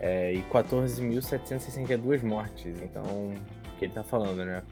é, 0.00 0.32
e 0.32 0.42
14.762 0.42 2.22
mortes. 2.22 2.80
Então, 2.82 3.02
o 3.02 3.78
que 3.78 3.84
ele 3.84 3.90
está 3.92 4.02
falando, 4.02 4.44
né? 4.44 4.62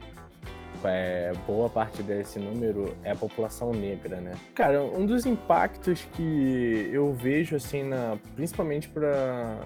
É, 0.85 1.31
boa 1.47 1.69
parte 1.69 2.03
desse 2.03 2.39
número 2.39 2.93
é 3.03 3.11
a 3.11 3.15
população 3.15 3.71
negra, 3.71 4.19
né? 4.19 4.33
Cara, 4.53 4.83
um 4.83 5.05
dos 5.05 5.25
impactos 5.25 6.05
que 6.13 6.89
eu 6.91 7.13
vejo, 7.13 7.55
assim, 7.55 7.83
na, 7.83 8.17
principalmente 8.35 8.89
para, 8.89 9.59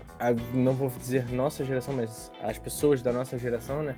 não 0.54 0.74
vou 0.74 0.90
dizer 0.90 1.32
nossa 1.32 1.66
geração, 1.66 1.96
mas 1.96 2.32
as 2.42 2.60
pessoas 2.60 3.02
da 3.02 3.12
nossa 3.12 3.38
geração, 3.38 3.82
né? 3.82 3.96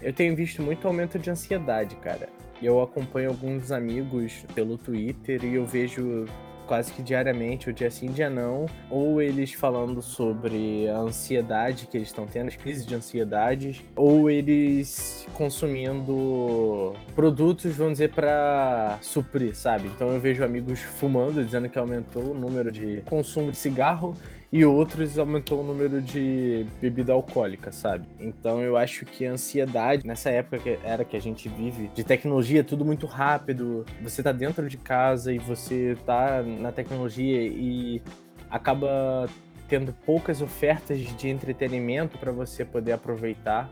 Eu 0.00 0.12
tenho 0.12 0.34
visto 0.34 0.62
muito 0.62 0.86
aumento 0.86 1.18
de 1.18 1.30
ansiedade, 1.30 1.94
cara. 1.96 2.28
Eu 2.60 2.82
acompanho 2.82 3.30
alguns 3.30 3.70
amigos 3.70 4.44
pelo 4.54 4.76
Twitter 4.76 5.44
e 5.44 5.54
eu 5.54 5.64
vejo 5.64 6.26
quase 6.68 6.92
que 6.92 7.02
diariamente, 7.02 7.68
ou 7.68 7.74
dia 7.74 7.90
sim, 7.90 8.12
dia 8.12 8.28
não, 8.28 8.66
ou 8.90 9.20
eles 9.20 9.54
falando 9.54 10.02
sobre 10.02 10.86
a 10.88 10.98
ansiedade 10.98 11.86
que 11.86 11.96
eles 11.96 12.08
estão 12.08 12.26
tendo, 12.26 12.48
as 12.48 12.56
crises 12.56 12.86
de 12.86 12.94
ansiedade, 12.94 13.84
ou 13.96 14.30
eles 14.30 15.26
consumindo 15.32 16.94
produtos, 17.14 17.74
vamos 17.74 17.94
dizer, 17.94 18.10
para 18.10 18.98
suprir, 19.00 19.56
sabe? 19.56 19.88
Então 19.88 20.10
eu 20.10 20.20
vejo 20.20 20.44
amigos 20.44 20.80
fumando, 20.80 21.42
dizendo 21.42 21.68
que 21.68 21.78
aumentou 21.78 22.32
o 22.32 22.34
número 22.34 22.70
de 22.70 23.02
consumo 23.06 23.50
de 23.50 23.56
cigarro 23.56 24.14
e 24.50 24.64
outros 24.64 25.18
aumentou 25.18 25.60
o 25.60 25.62
número 25.62 26.00
de 26.00 26.66
bebida 26.80 27.12
alcoólica, 27.12 27.70
sabe? 27.70 28.06
Então 28.18 28.62
eu 28.62 28.76
acho 28.76 29.04
que 29.04 29.26
a 29.26 29.32
ansiedade, 29.32 30.06
nessa 30.06 30.30
época 30.30 30.58
que 30.58 30.78
era 30.82 31.04
que 31.04 31.16
a 31.16 31.20
gente 31.20 31.48
vive, 31.48 31.88
de 31.94 32.02
tecnologia, 32.02 32.64
tudo 32.64 32.84
muito 32.84 33.06
rápido, 33.06 33.84
você 34.02 34.22
tá 34.22 34.32
dentro 34.32 34.68
de 34.68 34.78
casa 34.78 35.32
e 35.32 35.38
você 35.38 35.96
tá 36.06 36.42
na 36.42 36.72
tecnologia 36.72 37.42
e 37.42 38.02
acaba 38.50 39.28
tendo 39.68 39.92
poucas 39.92 40.40
ofertas 40.40 40.98
de 40.98 41.28
entretenimento 41.28 42.16
para 42.16 42.32
você 42.32 42.64
poder 42.64 42.92
aproveitar. 42.92 43.70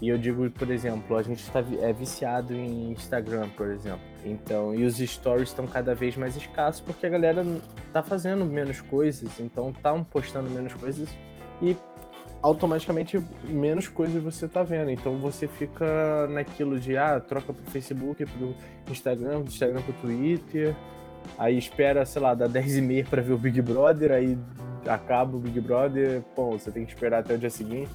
E 0.00 0.08
eu 0.08 0.16
digo, 0.16 0.48
por 0.50 0.70
exemplo, 0.70 1.16
a 1.16 1.22
gente 1.22 1.40
está 1.40 1.58
é 1.80 1.92
viciado 1.92 2.54
em 2.54 2.92
Instagram, 2.92 3.48
por 3.56 3.68
exemplo. 3.68 4.00
Então, 4.24 4.74
e 4.74 4.84
os 4.84 4.98
stories 4.98 5.48
estão 5.48 5.66
cada 5.66 5.94
vez 5.94 6.16
mais 6.16 6.36
escassos 6.36 6.80
porque 6.80 7.06
a 7.06 7.08
galera 7.08 7.44
tá 7.92 8.02
fazendo 8.02 8.44
menos 8.44 8.80
coisas, 8.80 9.40
então 9.40 9.72
tá 9.72 9.92
postando 10.10 10.48
menos 10.50 10.72
coisas 10.74 11.08
e 11.60 11.76
automaticamente 12.40 13.20
menos 13.44 13.88
coisas 13.88 14.22
você 14.22 14.46
tá 14.46 14.62
vendo. 14.62 14.90
Então 14.90 15.18
você 15.18 15.48
fica 15.48 16.28
naquilo 16.28 16.78
de 16.78 16.96
ah, 16.96 17.18
troca 17.18 17.52
pro 17.52 17.70
Facebook, 17.70 18.24
pro 18.24 18.54
Instagram, 18.88 19.40
do 19.40 19.48
Instagram 19.48 19.82
pro 19.82 19.92
Twitter, 19.94 20.76
aí 21.36 21.58
espera, 21.58 22.04
sei 22.06 22.22
lá, 22.22 22.34
dá 22.34 22.46
10 22.46 22.76
e 22.76 22.82
meia 22.82 23.04
pra 23.04 23.20
ver 23.20 23.32
o 23.32 23.38
Big 23.38 23.60
Brother, 23.62 24.12
aí 24.12 24.38
acaba 24.86 25.36
o 25.36 25.40
Big 25.40 25.60
Brother, 25.60 26.22
pô, 26.36 26.52
você 26.52 26.70
tem 26.70 26.84
que 26.84 26.92
esperar 26.92 27.20
até 27.20 27.34
o 27.34 27.38
dia 27.38 27.50
seguinte. 27.50 27.90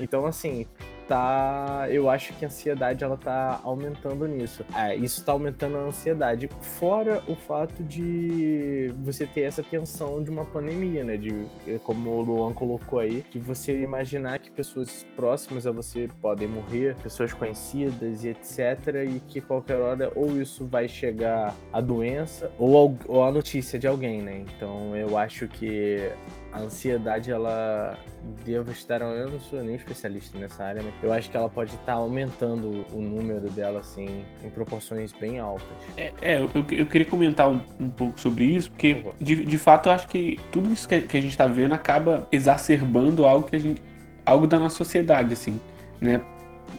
Então, 0.00 0.24
assim, 0.24 0.66
tá. 1.12 1.86
Eu 1.90 2.08
acho 2.08 2.32
que 2.32 2.44
a 2.44 2.48
ansiedade 2.48 3.04
ela 3.04 3.18
tá 3.18 3.60
aumentando 3.62 4.26
nisso. 4.26 4.64
É, 4.74 4.96
isso 4.96 5.22
tá 5.22 5.32
aumentando 5.32 5.76
a 5.76 5.80
ansiedade. 5.80 6.48
Fora 6.60 7.22
o 7.28 7.36
fato 7.36 7.82
de 7.82 8.90
você 9.02 9.26
ter 9.26 9.42
essa 9.42 9.62
tensão 9.62 10.22
de 10.22 10.30
uma 10.30 10.46
pandemia, 10.46 11.04
né? 11.04 11.18
De, 11.18 11.46
como 11.84 12.10
o 12.10 12.22
Luan 12.22 12.54
colocou 12.54 12.98
aí, 12.98 13.22
de 13.30 13.38
você 13.38 13.82
imaginar 13.82 14.38
que 14.38 14.50
pessoas 14.50 15.04
próximas 15.14 15.66
a 15.66 15.70
você 15.70 16.08
podem 16.22 16.48
morrer, 16.48 16.96
pessoas 17.02 17.34
conhecidas 17.34 18.24
e 18.24 18.28
etc. 18.28 19.04
E 19.06 19.20
que 19.20 19.42
qualquer 19.42 19.76
hora 19.76 20.10
ou 20.16 20.40
isso 20.40 20.66
vai 20.66 20.88
chegar 20.88 21.54
a 21.70 21.80
doença 21.80 22.50
ou, 22.58 22.96
ou 23.06 23.22
a 23.22 23.30
notícia 23.30 23.78
de 23.78 23.86
alguém, 23.86 24.22
né? 24.22 24.44
Então 24.56 24.96
eu 24.96 25.18
acho 25.18 25.46
que 25.46 26.10
a 26.52 26.60
ansiedade, 26.60 27.30
ela 27.30 27.98
devo 28.44 28.70
estar. 28.70 29.00
Eu 29.00 29.30
não 29.30 29.40
sou 29.40 29.62
nem 29.62 29.74
especialista 29.74 30.38
nessa 30.38 30.62
área, 30.62 30.82
mas 30.82 30.94
eu 31.02 31.12
acho 31.12 31.30
que 31.30 31.36
ela 31.36 31.48
pode 31.48 31.74
estar 31.74 31.94
aumentando 31.94 32.84
o 32.92 33.00
número 33.00 33.50
dela, 33.50 33.80
assim, 33.80 34.24
em 34.44 34.50
proporções 34.50 35.12
bem 35.12 35.38
altas. 35.38 35.66
É, 35.96 36.12
é 36.20 36.38
eu, 36.38 36.50
eu, 36.70 36.86
queria 36.86 37.06
comentar 37.06 37.48
um, 37.48 37.60
um, 37.80 37.88
pouco 37.88 38.20
sobre 38.20 38.44
isso, 38.44 38.70
porque 38.70 39.04
de, 39.20 39.44
de 39.44 39.58
fato 39.58 39.88
eu 39.88 39.92
acho 39.92 40.06
que 40.08 40.38
tudo 40.50 40.70
isso 40.72 40.86
que, 40.86 41.00
que 41.00 41.16
a 41.16 41.20
gente 41.20 41.32
está 41.32 41.46
vendo 41.46 41.72
acaba 41.72 42.28
exacerbando 42.30 43.24
algo 43.24 43.48
que 43.48 43.56
a 43.56 43.60
gente. 43.60 43.82
algo 44.24 44.46
da 44.46 44.58
nossa 44.58 44.76
sociedade, 44.76 45.32
assim, 45.32 45.58
né? 46.00 46.20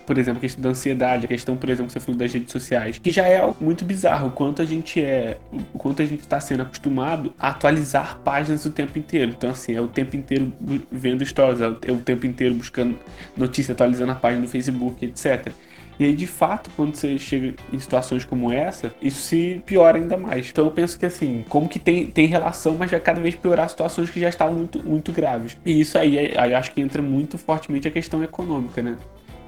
Por 0.06 0.18
exemplo, 0.18 0.38
a 0.40 0.42
questão 0.42 0.62
da 0.62 0.70
ansiedade, 0.70 1.26
a 1.26 1.28
questão, 1.28 1.56
por 1.56 1.70
exemplo, 1.70 1.88
que 1.88 1.94
você 1.94 2.00
falou 2.00 2.18
das 2.18 2.34
redes 2.34 2.52
sociais, 2.52 3.00
que 3.00 3.12
já 3.12 3.28
é 3.28 3.42
muito 3.60 3.86
bizarro, 3.86 4.28
o 4.28 4.32
quanto 4.32 4.62
a 4.62 4.66
gente 4.66 5.02
é, 5.02 5.38
o 5.74 5.78
quanto 5.78 6.02
a 6.02 6.06
gente 6.06 6.22
está 6.22 6.40
sendo 6.40 6.64
acostumado 6.64 7.34
a 7.40 7.50
atualizar 7.50 8.20
páginas 8.24 8.66
o 8.66 8.72
tempo 8.72 8.98
inteiro. 8.98 9.34
Então, 9.36 9.50
assim, 9.50 9.74
é 9.74 9.82
o 9.82 9.88
tempo 9.88 10.16
inteiro 10.16 10.52
vendo 10.92 11.26
stories, 11.26 11.62
é 11.62 11.92
o 11.92 11.98
tempo 11.98 12.26
inteiro 12.26 12.56
buscando 12.56 12.98
notícia, 13.36 13.74
atualizando 13.74 14.12
a 14.12 14.16
página 14.16 14.42
do 14.44 14.48
Facebook, 14.48 15.06
etc. 15.06 15.52
E 16.00 16.06
aí, 16.06 16.16
de 16.16 16.26
fato, 16.26 16.70
quando 16.76 16.96
você 16.96 17.18
chega 17.20 17.54
em 17.72 17.80
situações 17.80 18.26
como 18.26 18.52
essa, 18.52 18.94
isso 19.02 19.22
se 19.22 19.62
piora 19.66 19.98
ainda 19.98 20.18
mais. 20.18 20.50
Então 20.50 20.66
eu 20.66 20.72
penso 20.72 20.98
que 20.98 21.06
assim, 21.06 21.46
como 21.48 21.70
que 21.70 21.80
tem, 21.80 22.08
tem 22.08 22.26
relação, 22.26 22.76
mas 22.78 22.90
vai 22.90 23.00
cada 23.00 23.22
vez 23.22 23.36
piorar 23.36 23.70
situações 23.70 24.10
que 24.10 24.20
já 24.20 24.30
estavam 24.30 24.56
muito, 24.56 24.84
muito 24.84 25.12
graves. 25.12 25.58
E 25.66 25.80
isso 25.80 25.98
aí, 25.98 26.36
aí 26.38 26.54
acho 26.54 26.72
que 26.72 26.82
entra 26.82 27.02
muito 27.02 27.38
fortemente 27.38 27.88
a 27.88 27.92
questão 27.92 28.24
econômica, 28.24 28.82
né? 28.82 28.98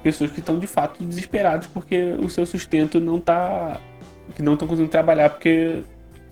Pessoas 0.06 0.30
que 0.30 0.38
estão 0.38 0.56
de 0.56 0.68
fato 0.68 1.02
desesperadas 1.02 1.66
porque 1.66 2.12
o 2.20 2.30
seu 2.30 2.46
sustento 2.46 3.00
não 3.00 3.16
está 3.16 3.80
que 4.36 4.40
não 4.40 4.52
estão 4.52 4.68
conseguindo 4.68 4.92
trabalhar 4.92 5.30
porque 5.30 5.82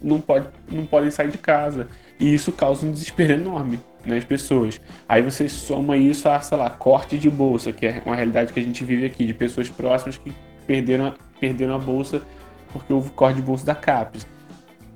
não 0.01 0.21
pode 0.21 0.47
não 0.71 0.87
podem 0.87 1.11
sair 1.11 1.29
de 1.33 1.39
casa 1.39 1.89
e 2.21 2.33
isso 2.33 2.53
causa 2.53 2.87
um 2.87 2.93
desespero 2.93 3.33
enorme 3.33 3.81
nas 4.07 4.23
pessoas. 4.23 4.81
Aí 5.09 5.23
você 5.23 5.49
soma 5.49 5.97
isso 5.97 6.29
a, 6.29 6.39
sei 6.41 6.57
lá, 6.57 6.71
corte 6.71 7.19
de 7.19 7.29
bolsa, 7.29 7.73
que 7.73 7.85
é 7.85 8.01
uma 8.07 8.15
realidade 8.15 8.53
que 8.53 8.61
a 8.61 8.63
gente 8.63 8.85
vive 8.85 9.07
aqui, 9.07 9.27
de 9.27 9.35
pessoas 9.35 9.69
próximas 9.69 10.17
que 10.19 10.33
perderam, 10.69 11.13
perderam 11.41 11.75
a 11.75 11.79
bolsa 11.79 12.23
porque 12.73 12.93
houve 12.93 13.11
corte 13.11 13.37
de 13.37 13.43
bolsa 13.43 13.67
da 13.67 13.75
CAPES. 13.75 14.25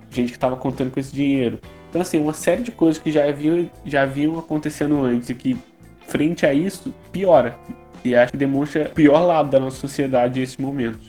Gente 0.08 0.28
que 0.28 0.37
estava 0.37 0.56
contando 0.56 0.92
com 0.92 1.00
esse 1.00 1.12
dinheiro. 1.12 1.58
Então, 1.90 2.00
assim, 2.00 2.20
uma 2.20 2.32
série 2.32 2.62
de 2.62 2.70
coisas 2.70 3.02
que 3.02 3.11
já 3.11 3.26
haviam, 3.28 3.68
já 3.85 4.02
haviam 4.02 4.38
acontecendo 4.38 5.02
antes 5.02 5.30
e 5.30 5.35
que, 5.35 5.58
frente 6.06 6.47
a 6.47 6.54
isso, 6.54 6.94
piora. 7.11 7.58
E 8.05 8.14
acho 8.14 8.33
que 8.33 8.38
demonstra 8.38 8.88
o 8.88 8.90
pior 8.90 9.21
lado 9.25 9.50
da 9.50 9.61
nossa 9.61 9.76
sociedade 9.76 10.40
nesse 10.40 10.61
momento. 10.61 11.00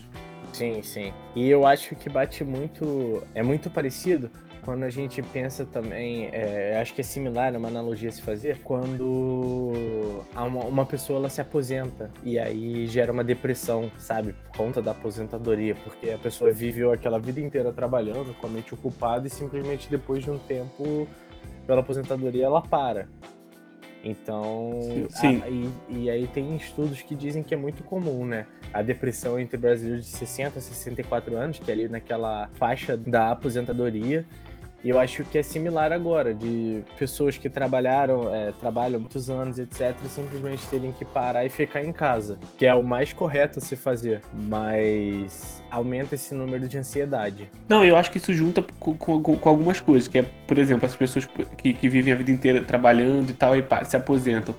Sim, 0.53 0.81
sim. 0.81 1.13
E 1.35 1.47
eu 1.49 1.65
acho 1.65 1.95
que 1.95 2.09
bate 2.09 2.43
muito. 2.43 3.23
É 3.33 3.43
muito 3.43 3.69
parecido 3.69 4.29
quando 4.69 4.83
a 4.83 4.89
gente 4.89 5.21
pensa 5.21 5.65
também, 5.65 6.29
é, 6.31 6.79
acho 6.79 6.93
que 6.93 7.01
é 7.01 7.03
similar, 7.03 7.55
é 7.55 7.57
uma 7.57 7.69
analogia 7.69 8.09
a 8.09 8.11
se 8.11 8.21
fazer, 8.21 8.59
quando 8.63 10.23
uma, 10.35 10.63
uma, 10.65 10.85
pessoa 10.85 11.17
ela 11.17 11.29
se 11.29 11.41
aposenta 11.41 12.11
e 12.23 12.37
aí 12.37 12.85
gera 12.85 13.11
uma 13.11 13.23
depressão, 13.23 13.91
sabe, 13.97 14.33
por 14.33 14.57
conta 14.57 14.81
da 14.81 14.91
aposentadoria, 14.91 15.75
porque 15.75 16.11
a 16.11 16.17
pessoa 16.17 16.51
viveu 16.51 16.91
aquela 16.91 17.19
vida 17.19 17.39
inteira 17.39 17.71
trabalhando 17.71 18.31
com 18.39 18.45
a 18.45 18.49
mente 18.49 18.73
ocupada 18.73 19.25
e 19.25 19.29
simplesmente 19.29 19.89
depois 19.89 20.23
de 20.23 20.29
um 20.29 20.37
tempo, 20.37 21.07
pela 21.65 21.79
aposentadoria, 21.79 22.45
ela 22.45 22.61
para. 22.61 23.07
Então, 24.03 24.79
Sim. 25.09 25.41
A, 25.43 25.49
e, 25.49 25.69
e, 25.89 26.09
aí 26.09 26.27
tem 26.27 26.55
estudos 26.55 27.01
que 27.01 27.13
dizem 27.13 27.43
que 27.43 27.53
é 27.53 27.57
muito 27.57 27.83
comum, 27.83 28.25
né? 28.25 28.45
A 28.73 28.81
depressão 28.81 29.39
entre 29.39 29.57
brasileiros 29.57 30.05
de 30.05 30.11
60 30.11 30.59
a 30.59 30.61
64 30.61 31.35
anos, 31.35 31.59
que 31.59 31.69
é 31.69 31.73
ali 31.73 31.89
naquela 31.89 32.49
faixa 32.53 32.95
da 32.95 33.31
aposentadoria, 33.31 34.25
e 34.83 34.89
eu 34.89 34.99
acho 34.99 35.23
que 35.25 35.37
é 35.37 35.43
similar 35.43 35.91
agora, 35.91 36.33
de 36.33 36.83
pessoas 36.97 37.37
que 37.37 37.49
trabalharam, 37.49 38.33
é, 38.33 38.51
trabalham 38.53 38.99
muitos 38.99 39.29
anos, 39.29 39.59
etc., 39.59 39.95
simplesmente 40.07 40.65
terem 40.67 40.91
que 40.91 41.03
parar 41.03 41.45
e 41.45 41.49
ficar 41.49 41.83
em 41.83 41.91
casa, 41.91 42.37
que 42.57 42.65
é 42.65 42.73
o 42.73 42.83
mais 42.83 43.11
correto 43.11 43.59
a 43.59 43.61
se 43.61 43.75
fazer, 43.75 44.21
mas 44.33 45.61
aumenta 45.69 46.15
esse 46.15 46.33
número 46.33 46.67
de 46.67 46.77
ansiedade. 46.77 47.49
Não, 47.67 47.83
eu 47.83 47.95
acho 47.95 48.09
que 48.11 48.17
isso 48.17 48.33
junta 48.33 48.63
com, 48.79 48.95
com, 48.95 49.21
com 49.21 49.49
algumas 49.49 49.81
coisas, 49.81 50.07
que 50.07 50.19
é, 50.19 50.25
por 50.47 50.57
exemplo, 50.57 50.85
as 50.85 50.95
pessoas 50.95 51.27
que, 51.57 51.73
que 51.73 51.89
vivem 51.89 52.13
a 52.13 52.15
vida 52.15 52.31
inteira 52.31 52.63
trabalhando 52.63 53.29
e 53.29 53.33
tal 53.33 53.55
e 53.55 53.63
se 53.85 53.97
aposentam 53.97 54.55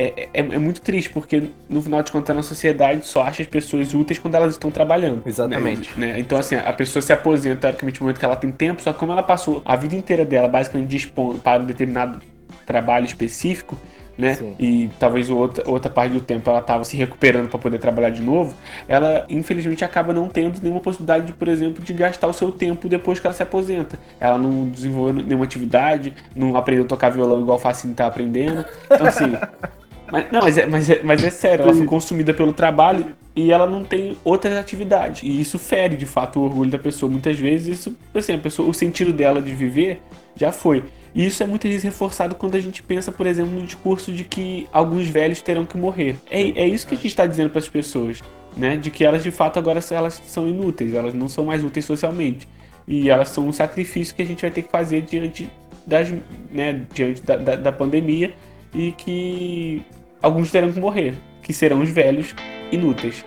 é, 0.00 0.28
é, 0.32 0.40
é, 0.40 0.58
muito 0.58 0.80
triste, 0.80 1.10
porque 1.10 1.50
no 1.68 1.82
final 1.82 2.00
de 2.04 2.12
contas, 2.12 2.36
na 2.36 2.42
sociedade 2.42 3.04
só 3.04 3.22
acha 3.22 3.42
as 3.42 3.48
pessoas 3.48 3.92
úteis 3.92 4.16
quando 4.20 4.36
elas 4.36 4.52
estão 4.52 4.70
trabalhando. 4.70 5.22
Exatamente. 5.26 5.90
Né? 5.98 6.20
Então, 6.20 6.38
assim, 6.38 6.54
a 6.54 6.72
pessoa 6.72 7.02
se 7.02 7.12
aposenta, 7.12 7.62
teoricamente, 7.62 8.00
no 8.00 8.04
momento 8.04 8.20
que 8.20 8.24
ela 8.24 8.36
tem 8.36 8.52
tempo, 8.52 8.80
só 8.80 8.92
que 8.92 8.98
como 9.00 9.10
ela 9.10 9.24
passou 9.24 9.60
a 9.64 9.74
vida 9.74 9.96
inteira 9.96 10.24
dela 10.24 10.46
basicamente 10.46 10.88
dispondo 10.88 11.40
para 11.40 11.60
um 11.60 11.66
determinado 11.66 12.22
trabalho 12.64 13.06
específico, 13.06 13.76
né? 14.16 14.34
Sim. 14.34 14.54
E 14.56 14.90
talvez 15.00 15.28
outra, 15.30 15.68
outra 15.68 15.90
parte 15.90 16.12
do 16.12 16.20
tempo 16.20 16.48
ela 16.48 16.60
estava 16.60 16.84
se 16.84 16.96
recuperando 16.96 17.48
para 17.48 17.58
poder 17.58 17.78
trabalhar 17.78 18.10
de 18.10 18.22
novo, 18.22 18.54
ela 18.86 19.26
infelizmente 19.28 19.84
acaba 19.84 20.12
não 20.12 20.28
tendo 20.28 20.60
nenhuma 20.62 20.80
possibilidade, 20.80 21.26
de, 21.26 21.32
por 21.32 21.48
exemplo, 21.48 21.82
de 21.82 21.92
gastar 21.92 22.28
o 22.28 22.32
seu 22.32 22.52
tempo 22.52 22.88
depois 22.88 23.18
que 23.18 23.26
ela 23.26 23.34
se 23.34 23.42
aposenta. 23.42 23.98
Ela 24.20 24.38
não 24.38 24.68
desenvolveu 24.68 25.24
nenhuma 25.24 25.44
atividade, 25.44 26.14
não 26.36 26.56
aprendeu 26.56 26.84
a 26.84 26.88
tocar 26.88 27.10
violão 27.10 27.40
igual 27.40 27.58
o 27.58 27.60
Facinho 27.60 27.94
tá 27.94 28.06
aprendendo. 28.06 28.64
Então, 28.86 29.06
assim, 29.06 29.36
Mas, 30.10 30.32
não, 30.32 30.40
mas 30.40 30.58
é, 30.58 30.66
mas, 30.66 30.90
é, 30.90 31.00
mas 31.02 31.24
é 31.24 31.30
sério, 31.30 31.64
ela 31.64 31.74
foi 31.74 31.86
consumida 31.86 32.32
pelo 32.32 32.52
trabalho 32.52 33.14
e 33.36 33.52
ela 33.52 33.66
não 33.66 33.84
tem 33.84 34.16
outras 34.24 34.56
atividades. 34.56 35.22
E 35.22 35.40
isso 35.40 35.58
fere, 35.58 35.96
de 35.96 36.06
fato, 36.06 36.40
o 36.40 36.44
orgulho 36.44 36.70
da 36.70 36.78
pessoa. 36.78 37.10
Muitas 37.10 37.38
vezes, 37.38 37.78
isso, 37.78 37.96
assim, 38.14 38.34
a 38.34 38.38
pessoa, 38.38 38.68
o 38.68 38.74
sentido 38.74 39.12
dela 39.12 39.40
de 39.40 39.54
viver 39.54 40.00
já 40.34 40.50
foi. 40.50 40.82
E 41.14 41.26
isso 41.26 41.42
é 41.42 41.46
muitas 41.46 41.70
vezes 41.70 41.84
reforçado 41.84 42.34
quando 42.34 42.54
a 42.54 42.60
gente 42.60 42.82
pensa, 42.82 43.10
por 43.10 43.26
exemplo, 43.26 43.52
no 43.52 43.62
discurso 43.64 44.12
de 44.12 44.24
que 44.24 44.66
alguns 44.72 45.08
velhos 45.08 45.40
terão 45.40 45.64
que 45.64 45.76
morrer. 45.76 46.16
É, 46.30 46.40
é 46.40 46.66
isso 46.66 46.86
que 46.86 46.94
a 46.94 46.96
gente 46.96 47.08
está 47.08 47.26
dizendo 47.26 47.50
para 47.50 47.58
as 47.58 47.68
pessoas, 47.68 48.22
né? 48.56 48.76
De 48.76 48.90
que 48.90 49.04
elas, 49.04 49.22
de 49.22 49.30
fato, 49.30 49.58
agora 49.58 49.80
elas 49.90 50.22
são 50.26 50.48
inúteis, 50.48 50.94
elas 50.94 51.14
não 51.14 51.28
são 51.28 51.44
mais 51.44 51.64
úteis 51.64 51.84
socialmente. 51.84 52.48
E 52.86 53.10
elas 53.10 53.28
são 53.28 53.46
um 53.46 53.52
sacrifício 53.52 54.14
que 54.14 54.22
a 54.22 54.26
gente 54.26 54.40
vai 54.40 54.50
ter 54.50 54.62
que 54.62 54.70
fazer 54.70 55.02
diante, 55.02 55.50
das, 55.86 56.08
né, 56.50 56.82
diante 56.94 57.22
da, 57.22 57.36
da, 57.36 57.56
da 57.56 57.72
pandemia 57.72 58.32
e 58.74 58.92
que 58.92 59.82
alguns 60.22 60.50
terão 60.50 60.72
que 60.72 60.80
morrer, 60.80 61.14
que 61.42 61.52
serão 61.52 61.80
os 61.80 61.90
velhos 61.90 62.34
inúteis. 62.70 63.24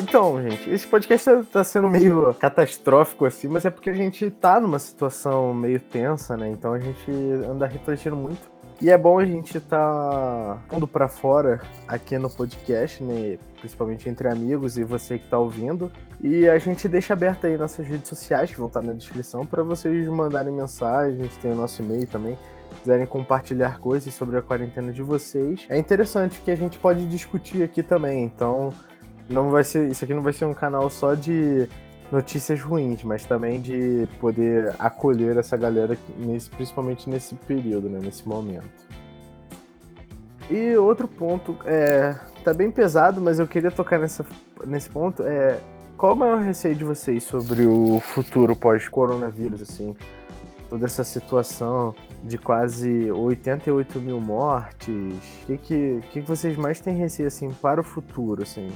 Então, 0.00 0.42
gente, 0.42 0.70
esse 0.70 0.86
podcast 0.86 1.44
tá 1.52 1.62
sendo 1.62 1.88
meio 1.88 2.32
catastrófico 2.34 3.26
assim, 3.26 3.46
mas 3.46 3.66
é 3.66 3.70
porque 3.70 3.90
a 3.90 3.94
gente 3.94 4.30
tá 4.30 4.58
numa 4.58 4.78
situação 4.78 5.52
meio 5.52 5.78
tensa, 5.78 6.34
né? 6.34 6.48
Então 6.48 6.72
a 6.72 6.78
gente 6.78 7.10
anda 7.46 7.66
refletindo 7.66 8.16
muito. 8.16 8.57
E 8.80 8.90
é 8.90 8.96
bom 8.96 9.18
a 9.18 9.24
gente 9.24 9.58
tá 9.58 10.58
pondo 10.68 10.86
para 10.86 11.08
fora 11.08 11.60
aqui 11.86 12.16
no 12.16 12.30
podcast, 12.30 13.02
né? 13.02 13.36
Principalmente 13.58 14.08
entre 14.08 14.28
amigos 14.28 14.78
e 14.78 14.84
você 14.84 15.18
que 15.18 15.28
tá 15.28 15.36
ouvindo. 15.36 15.90
E 16.20 16.48
a 16.48 16.58
gente 16.58 16.86
deixa 16.88 17.12
aberto 17.12 17.46
aí 17.46 17.56
nossas 17.56 17.84
redes 17.86 18.08
sociais, 18.08 18.50
que 18.50 18.56
vão 18.56 18.68
estar 18.68 18.82
na 18.82 18.92
descrição, 18.92 19.44
para 19.44 19.64
vocês 19.64 20.06
mandarem 20.06 20.52
mensagens. 20.52 21.36
Tem 21.38 21.50
o 21.50 21.56
nosso 21.56 21.82
e-mail 21.82 22.06
também 22.06 22.38
quiserem 22.80 23.06
compartilhar 23.06 23.78
coisas 23.80 24.14
sobre 24.14 24.36
a 24.36 24.42
quarentena 24.42 24.92
de 24.92 25.02
vocês. 25.02 25.66
É 25.68 25.76
interessante 25.76 26.40
que 26.40 26.50
a 26.50 26.56
gente 26.56 26.78
pode 26.78 27.06
discutir 27.06 27.62
aqui 27.62 27.82
também. 27.82 28.24
Então, 28.24 28.72
não 29.28 29.50
vai 29.50 29.64
ser, 29.64 29.90
isso 29.90 30.04
aqui 30.04 30.14
não 30.14 30.22
vai 30.22 30.32
ser 30.32 30.44
um 30.44 30.54
canal 30.54 30.88
só 30.88 31.14
de 31.14 31.68
notícias 32.10 32.60
ruins, 32.60 33.02
mas 33.02 33.24
também 33.24 33.60
de 33.60 34.08
poder 34.20 34.74
acolher 34.78 35.36
essa 35.36 35.56
galera, 35.56 35.96
nesse, 36.16 36.48
principalmente 36.50 37.08
nesse 37.08 37.34
período, 37.34 37.88
né, 37.88 38.00
nesse 38.02 38.26
momento. 38.26 38.88
E 40.50 40.74
outro 40.76 41.06
ponto, 41.06 41.56
é, 41.66 42.16
tá 42.42 42.54
bem 42.54 42.70
pesado, 42.70 43.20
mas 43.20 43.38
eu 43.38 43.46
queria 43.46 43.70
tocar 43.70 43.98
nessa, 43.98 44.24
nesse 44.66 44.88
ponto, 44.88 45.22
é 45.22 45.60
qual 45.98 46.14
o 46.14 46.16
maior 46.16 46.40
receio 46.40 46.74
de 46.74 46.84
vocês 46.84 47.24
sobre 47.24 47.66
o 47.66 48.00
futuro 48.00 48.54
pós-coronavírus, 48.54 49.60
assim? 49.60 49.96
Toda 50.70 50.86
essa 50.86 51.02
situação 51.02 51.94
de 52.22 52.38
quase 52.38 53.10
88 53.10 53.98
mil 53.98 54.20
mortes, 54.20 54.88
o 55.42 55.46
que, 55.46 55.58
que, 55.58 56.00
que 56.12 56.20
vocês 56.20 56.56
mais 56.56 56.80
têm 56.80 56.94
receio, 56.94 57.26
assim, 57.26 57.50
para 57.50 57.80
o 57.80 57.84
futuro, 57.84 58.44
assim? 58.44 58.70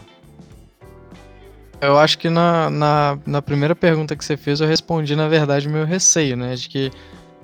Eu 1.83 1.99
acho 1.99 2.17
que 2.17 2.31
na, 2.31 2.71
na, 2.71 3.19
na, 3.27 3.43
primeira 3.43 3.75
pergunta 3.75 4.15
que 4.15 4.25
você 4.25 4.37
fez, 4.37 4.61
eu 4.61 4.69
respondi, 4.69 5.17
na 5.17 5.27
verdade, 5.27 5.69
meu 5.69 5.85
receio, 5.85 6.37
né? 6.37 6.55
De 6.55 6.69
que 6.69 6.93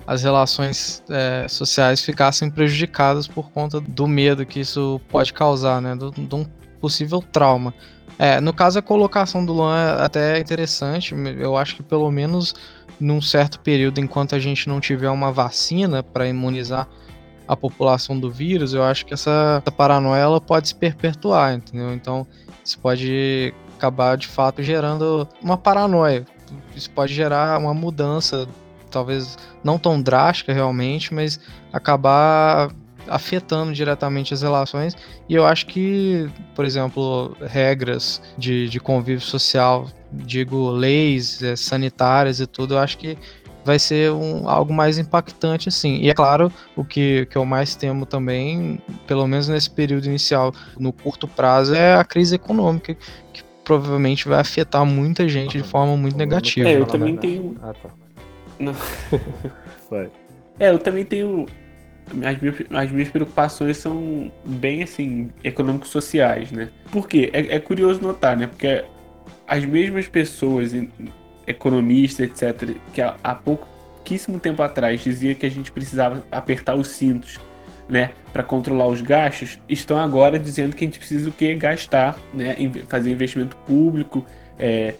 as 0.06 0.22
relações 0.22 1.02
é, 1.10 1.48
sociais 1.48 2.00
ficassem 2.00 2.48
prejudicadas 2.48 3.26
por 3.26 3.50
conta 3.50 3.80
do 3.80 4.06
medo 4.06 4.46
que 4.46 4.60
isso 4.60 5.00
pode 5.08 5.32
causar, 5.32 5.82
né? 5.82 5.96
De 5.96 6.34
um 6.36 6.46
possível 6.80 7.20
trauma. 7.20 7.74
É, 8.16 8.40
no 8.40 8.52
caso, 8.52 8.78
a 8.78 8.82
colocação 8.82 9.44
do 9.44 9.52
Luan 9.52 9.76
é 9.76 10.04
até 10.04 10.38
interessante. 10.38 11.16
Eu 11.36 11.56
acho 11.56 11.74
que 11.74 11.82
pelo 11.82 12.08
menos 12.08 12.54
num 13.00 13.20
certo 13.20 13.58
período, 13.58 13.98
enquanto 13.98 14.36
a 14.36 14.38
gente 14.38 14.68
não 14.68 14.80
tiver 14.80 15.10
uma 15.10 15.32
vacina 15.32 16.00
para 16.00 16.28
imunizar 16.28 16.88
a 17.48 17.56
população 17.56 18.18
do 18.18 18.30
vírus, 18.30 18.72
eu 18.72 18.84
acho 18.84 19.04
que 19.04 19.14
essa, 19.14 19.60
essa 19.60 19.72
paranoia 19.72 20.20
ela 20.20 20.40
pode 20.40 20.68
se 20.68 20.76
perpetuar, 20.76 21.54
entendeu? 21.54 21.92
Então, 21.92 22.24
isso 22.64 22.78
pode 22.78 23.52
acabar 23.78 24.16
de 24.16 24.26
fato 24.26 24.62
gerando 24.62 25.26
uma 25.40 25.56
paranoia. 25.56 26.26
Isso 26.74 26.90
pode 26.90 27.14
gerar 27.14 27.58
uma 27.58 27.72
mudança, 27.72 28.48
talvez 28.90 29.38
não 29.62 29.78
tão 29.78 30.00
drástica 30.00 30.52
realmente, 30.52 31.14
mas 31.14 31.38
acabar 31.72 32.70
afetando 33.06 33.72
diretamente 33.72 34.34
as 34.34 34.42
relações. 34.42 34.96
E 35.28 35.34
eu 35.34 35.46
acho 35.46 35.66
que, 35.66 36.28
por 36.54 36.64
exemplo, 36.64 37.36
regras 37.40 38.20
de, 38.36 38.68
de 38.68 38.80
convívio 38.80 39.20
social, 39.20 39.86
digo, 40.12 40.70
leis 40.70 41.42
é, 41.42 41.56
sanitárias 41.56 42.40
e 42.40 42.46
tudo, 42.46 42.74
eu 42.74 42.78
acho 42.78 42.98
que 42.98 43.16
vai 43.64 43.78
ser 43.78 44.10
um, 44.12 44.48
algo 44.48 44.72
mais 44.72 44.98
impactante, 44.98 45.68
assim. 45.68 45.98
E 45.98 46.08
é 46.08 46.14
claro, 46.14 46.50
o 46.74 46.84
que, 46.84 47.26
que 47.26 47.36
eu 47.36 47.44
mais 47.44 47.76
temo 47.76 48.06
também, 48.06 48.80
pelo 49.06 49.26
menos 49.26 49.48
nesse 49.48 49.70
período 49.70 50.06
inicial, 50.06 50.54
no 50.78 50.90
curto 50.92 51.28
prazo, 51.28 51.74
é 51.74 51.94
a 51.94 52.04
crise 52.04 52.34
econômica, 52.34 52.96
que 53.32 53.42
provavelmente 53.68 54.26
vai 54.26 54.40
afetar 54.40 54.86
muita 54.86 55.28
gente 55.28 55.58
de 55.58 55.62
forma 55.62 55.94
muito 55.94 56.16
negativa. 56.16 56.66
É, 56.66 56.78
eu 56.78 56.86
também 56.86 57.18
tenho. 57.18 57.54
Ah, 57.62 57.74
tá. 57.74 57.90
Não. 58.58 58.74
Vai. 59.90 60.10
É, 60.58 60.70
eu 60.70 60.78
também 60.78 61.04
tenho. 61.04 61.44
As 62.24 62.40
minhas, 62.40 62.56
as 62.70 62.90
minhas 62.90 63.10
preocupações 63.10 63.76
são 63.76 64.32
bem 64.42 64.82
assim, 64.82 65.28
econômico-sociais, 65.44 66.50
né? 66.50 66.70
Por 66.90 67.06
quê? 67.06 67.28
É, 67.34 67.56
é 67.56 67.60
curioso 67.60 68.00
notar, 68.00 68.34
né? 68.34 68.46
Porque 68.46 68.82
as 69.46 69.64
mesmas 69.66 70.08
pessoas, 70.08 70.72
economistas, 71.46 72.26
etc., 72.26 72.74
que 72.94 73.02
há, 73.02 73.16
há 73.22 73.34
pouquíssimo 73.34 74.40
tempo 74.40 74.62
atrás 74.62 75.04
dizia 75.04 75.34
que 75.34 75.44
a 75.44 75.50
gente 75.50 75.70
precisava 75.70 76.24
apertar 76.32 76.74
os 76.74 76.88
cintos 76.88 77.38
né, 77.88 78.10
para 78.32 78.42
controlar 78.42 78.86
os 78.86 79.00
gastos, 79.00 79.58
estão 79.68 79.98
agora 79.98 80.38
dizendo 80.38 80.76
que 80.76 80.84
a 80.84 80.86
gente 80.86 80.98
precisa 80.98 81.28
o 81.28 81.32
que 81.32 81.54
gastar, 81.54 82.18
né, 82.34 82.56
fazer 82.88 83.10
investimento 83.10 83.56
público, 83.66 84.26
é, 84.58 84.94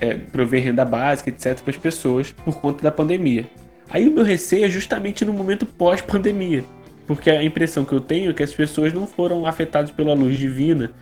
é, 0.00 0.14
prover 0.14 0.62
renda 0.62 0.84
básica, 0.84 1.30
etc, 1.30 1.58
para 1.60 1.70
as 1.70 1.76
pessoas 1.76 2.32
por 2.32 2.60
conta 2.60 2.82
da 2.82 2.90
pandemia. 2.90 3.46
Aí 3.90 4.06
o 4.06 4.12
meu 4.12 4.24
receio 4.24 4.66
é 4.66 4.68
justamente 4.68 5.24
no 5.24 5.32
momento 5.32 5.64
pós-pandemia, 5.64 6.64
porque 7.06 7.30
a 7.30 7.42
impressão 7.42 7.84
que 7.84 7.92
eu 7.92 8.00
tenho 8.00 8.30
é 8.30 8.34
que 8.34 8.42
as 8.42 8.52
pessoas 8.52 8.92
não 8.92 9.06
foram 9.06 9.46
afetadas 9.46 9.90
pela 9.90 10.14
luz 10.14 10.36
divina 10.36 10.92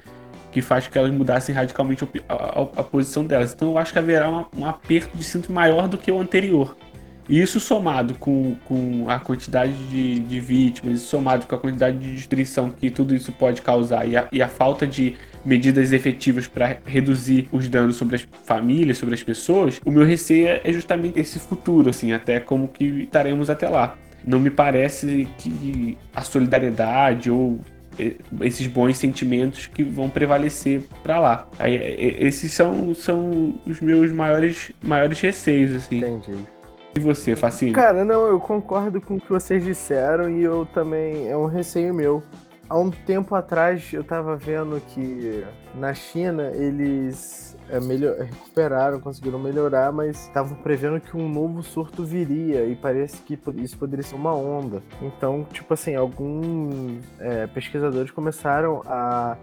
que 0.57 0.62
faz 0.62 0.88
que 0.88 0.96
elas 0.96 1.11
mudassem 1.11 1.55
radicalmente 1.55 2.09
a, 2.27 2.35
a, 2.35 2.62
a 2.62 2.83
posição 2.83 3.22
delas. 3.27 3.53
Então 3.53 3.68
eu 3.68 3.77
acho 3.77 3.92
que 3.92 3.99
haverá 3.99 4.31
uma, 4.31 4.46
um 4.57 4.64
aperto 4.64 5.14
de 5.14 5.22
cinto 5.22 5.53
maior 5.53 5.87
do 5.87 5.99
que 5.99 6.11
o 6.11 6.18
anterior. 6.18 6.75
Isso 7.29 7.59
somado 7.59 8.15
com, 8.15 8.57
com 8.65 9.07
a 9.09 9.19
quantidade 9.19 9.75
de, 9.91 10.21
de 10.21 10.41
vítimas, 10.41 11.01
somado 11.01 11.47
com 11.47 11.55
a 11.55 11.59
quantidade 11.59 11.99
de 11.99 12.15
destruição 12.15 12.71
que 12.71 12.91
tudo 12.91 13.15
isso 13.15 13.33
pode 13.33 13.62
causar 13.62 14.07
e 14.09 14.17
a, 14.17 14.29
e 14.31 14.43
a 14.43 14.49
falta 14.49 14.87
de 14.87 15.17
medidas 15.45 15.93
efetivas 15.93 16.49
para 16.49 16.79
reduzir 16.85 17.49
os 17.53 17.69
danos 17.69 17.97
sobre 17.97 18.17
as 18.17 18.29
famílias, 18.45 18.99
sobre 18.99 19.15
as 19.15 19.23
pessoas, 19.23 19.81
o 19.85 19.91
meu 19.91 20.05
receio 20.05 20.61
é 20.62 20.73
justamente 20.73 21.21
esse 21.21 21.39
futuro, 21.39 21.91
assim, 21.91 22.12
até 22.12 22.41
como 22.41 22.67
que 22.67 22.85
estaremos 23.05 23.49
até 23.49 23.69
lá. 23.69 23.97
Não 24.25 24.41
me 24.41 24.51
parece 24.51 25.29
que 25.39 25.97
a 26.12 26.23
solidariedade 26.23 27.31
ou 27.31 27.61
esses 28.41 28.67
bons 28.67 28.99
sentimentos 28.99 29.67
que 29.67 29.83
vão 29.83 30.11
prevalecer 30.11 30.83
para 31.03 31.19
lá. 31.19 31.49
Aí, 31.59 31.75
esses 32.19 32.53
são, 32.53 32.95
são 32.95 33.59
os 33.67 33.81
meus 33.81 34.12
maiores, 34.12 34.73
maiores 34.83 35.21
receios, 35.21 35.75
assim. 35.75 35.99
Entendi. 35.99 36.56
E 36.97 36.99
você, 36.99 37.37
Facinho? 37.37 37.75
Cara, 37.75 38.07
não, 38.07 38.27
eu 38.27 38.41
concordo 38.41 39.03
com 39.03 39.17
o 39.17 39.21
que 39.21 39.29
vocês 39.29 39.63
disseram 39.63 40.31
e 40.31 40.43
eu 40.43 40.65
também. 40.65 41.29
É 41.29 41.37
um 41.37 41.45
receio 41.45 41.93
meu. 41.93 42.23
Há 42.71 42.79
um 42.79 42.91
tempo 42.91 43.35
atrás 43.35 43.93
eu 43.93 44.03
tava 44.03 44.35
vendo 44.35 44.81
que 44.81 45.45
na 45.75 45.93
China 45.93 46.51
eles 46.55 47.55
é, 47.69 47.79
melhor, 47.79 48.17
recuperaram, 48.17 48.99
conseguiram 48.99 49.39
melhorar, 49.39 49.93
mas 49.93 50.23
estavam 50.23 50.57
prevendo 50.57 50.99
que 50.99 51.15
um 51.17 51.29
novo 51.29 51.63
surto 51.63 52.03
viria 52.03 52.65
e 52.65 52.75
parece 52.75 53.19
que 53.23 53.39
isso 53.57 53.77
poderia 53.77 54.03
ser 54.03 54.15
uma 54.15 54.35
onda. 54.35 54.83
Então, 55.03 55.47
tipo 55.53 55.75
assim, 55.75 55.95
alguns 55.95 57.05
é, 57.21 57.47
pesquisadores 57.47 58.11
começaram 58.11 58.83
a 58.87 59.37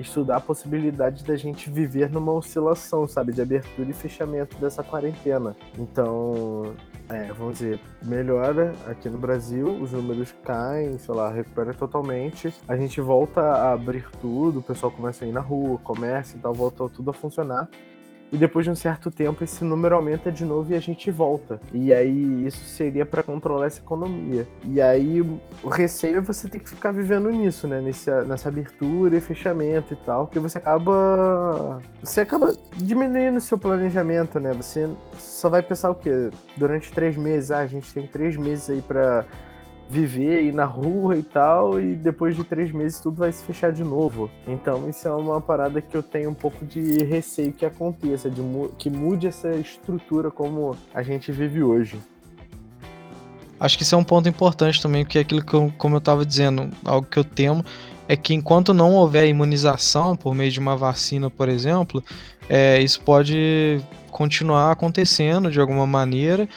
estudar 0.00 0.36
a 0.36 0.40
possibilidade 0.40 1.24
da 1.24 1.36
gente 1.36 1.70
viver 1.70 2.10
numa 2.10 2.32
oscilação, 2.32 3.06
sabe, 3.06 3.32
de 3.32 3.42
abertura 3.42 3.90
e 3.90 3.92
fechamento 3.92 4.56
dessa 4.58 4.82
quarentena. 4.82 5.56
Então, 5.76 6.74
é, 7.08 7.32
vamos 7.32 7.58
dizer, 7.58 7.80
melhora 8.02 8.74
aqui 8.86 9.08
no 9.08 9.18
Brasil, 9.18 9.66
os 9.66 9.92
números 9.92 10.34
caem, 10.44 10.98
sei 10.98 11.14
lá, 11.14 11.30
recupera 11.30 11.72
totalmente, 11.72 12.52
a 12.66 12.76
gente 12.76 13.00
volta 13.00 13.40
a 13.40 13.72
abrir 13.72 14.06
tudo, 14.20 14.58
o 14.60 14.62
pessoal 14.62 14.92
começa 14.92 15.24
a 15.24 15.28
ir 15.28 15.32
na 15.32 15.40
rua, 15.40 15.78
comércio 15.78 16.36
e 16.36 16.40
tal, 16.40 16.52
volta 16.52 16.88
tudo 16.88 17.10
a 17.10 17.14
funcionar 17.14 17.68
e 18.30 18.36
depois 18.36 18.64
de 18.64 18.70
um 18.70 18.74
certo 18.74 19.10
tempo 19.10 19.42
esse 19.42 19.64
número 19.64 19.94
aumenta 19.94 20.30
de 20.30 20.44
novo 20.44 20.72
e 20.72 20.76
a 20.76 20.80
gente 20.80 21.10
volta. 21.10 21.60
E 21.72 21.92
aí 21.92 22.46
isso 22.46 22.64
seria 22.64 23.06
para 23.06 23.22
controlar 23.22 23.66
essa 23.66 23.80
economia. 23.80 24.46
E 24.64 24.80
aí 24.80 25.20
o 25.20 25.68
receio 25.68 26.18
é 26.18 26.20
você 26.20 26.48
ter 26.48 26.60
que 26.60 26.68
ficar 26.68 26.92
vivendo 26.92 27.30
nisso, 27.30 27.66
né? 27.66 27.80
Nessa, 27.80 28.24
nessa 28.24 28.48
abertura 28.48 29.16
e 29.16 29.20
fechamento 29.20 29.94
e 29.94 29.96
tal, 29.96 30.26
porque 30.26 30.38
você 30.38 30.58
acaba 30.58 31.80
você 32.02 32.20
acaba 32.20 32.54
diminuindo 32.76 33.38
o 33.38 33.40
seu 33.40 33.58
planejamento, 33.58 34.38
né? 34.38 34.52
Você 34.52 34.88
só 35.16 35.48
vai 35.48 35.62
pensar 35.62 35.90
o 35.90 35.94
quê? 35.94 36.30
Durante 36.56 36.92
três 36.92 37.16
meses, 37.16 37.50
ah, 37.50 37.60
a 37.60 37.66
gente 37.66 37.92
tem 37.92 38.06
três 38.06 38.36
meses 38.36 38.68
aí 38.70 38.82
para 38.82 39.24
viver 39.88 40.38
aí 40.38 40.52
na 40.52 40.64
rua 40.64 41.16
e 41.16 41.22
tal, 41.22 41.80
e 41.80 41.94
depois 41.94 42.36
de 42.36 42.44
três 42.44 42.70
meses 42.70 43.00
tudo 43.00 43.16
vai 43.16 43.32
se 43.32 43.42
fechar 43.44 43.72
de 43.72 43.82
novo. 43.82 44.30
Então 44.46 44.88
isso 44.88 45.08
é 45.08 45.12
uma 45.12 45.40
parada 45.40 45.80
que 45.80 45.96
eu 45.96 46.02
tenho 46.02 46.30
um 46.30 46.34
pouco 46.34 46.66
de 46.66 47.02
receio 47.04 47.52
que 47.52 47.64
aconteça, 47.64 48.30
de 48.30 48.40
mu 48.40 48.68
que 48.76 48.90
mude 48.90 49.26
essa 49.26 49.50
estrutura 49.54 50.30
como 50.30 50.76
a 50.92 51.02
gente 51.02 51.32
vive 51.32 51.62
hoje. 51.62 51.98
Acho 53.58 53.76
que 53.76 53.82
isso 53.82 53.94
é 53.94 53.98
um 53.98 54.04
ponto 54.04 54.28
importante 54.28 54.80
também, 54.80 55.04
porque 55.04 55.18
é 55.18 55.22
aquilo 55.22 55.44
que 55.44 55.54
eu, 55.54 55.72
como 55.78 55.96
eu 55.96 55.98
estava 55.98 56.24
dizendo, 56.24 56.70
algo 56.84 57.06
que 57.06 57.18
eu 57.18 57.24
temo 57.24 57.64
é 58.06 58.16
que 58.16 58.32
enquanto 58.32 58.72
não 58.72 58.94
houver 58.94 59.26
imunização 59.26 60.16
por 60.16 60.34
meio 60.34 60.50
de 60.50 60.58
uma 60.58 60.76
vacina, 60.76 61.28
por 61.28 61.48
exemplo, 61.48 62.02
é, 62.48 62.80
isso 62.80 63.00
pode 63.02 63.80
continuar 64.10 64.72
acontecendo 64.72 65.50
de 65.50 65.60
alguma 65.60 65.86
maneira 65.86 66.48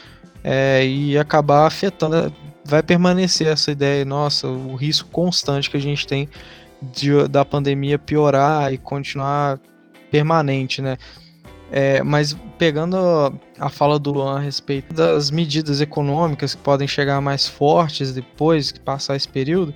é, 0.42 0.84
e 0.86 1.18
acabar 1.18 1.66
afetando 1.66 2.32
vai 2.64 2.82
permanecer 2.82 3.46
essa 3.46 3.70
ideia, 3.70 4.04
nossa, 4.04 4.48
o 4.48 4.74
risco 4.74 5.08
constante 5.10 5.70
que 5.70 5.76
a 5.76 5.80
gente 5.80 6.06
tem 6.06 6.28
de, 6.80 7.28
da 7.28 7.44
pandemia 7.44 7.98
piorar 7.98 8.72
e 8.72 8.78
continuar 8.78 9.58
permanente, 10.10 10.82
né? 10.82 10.96
É, 11.70 12.02
mas 12.02 12.36
pegando 12.58 12.96
a 13.58 13.70
fala 13.70 13.98
do 13.98 14.12
Luan 14.12 14.36
a 14.36 14.40
respeito 14.40 14.92
das 14.92 15.30
medidas 15.30 15.80
econômicas 15.80 16.54
que 16.54 16.60
podem 16.60 16.86
chegar 16.86 17.18
mais 17.22 17.48
fortes 17.48 18.12
depois 18.12 18.70
que 18.70 18.78
passar 18.78 19.16
esse 19.16 19.26
período, 19.26 19.72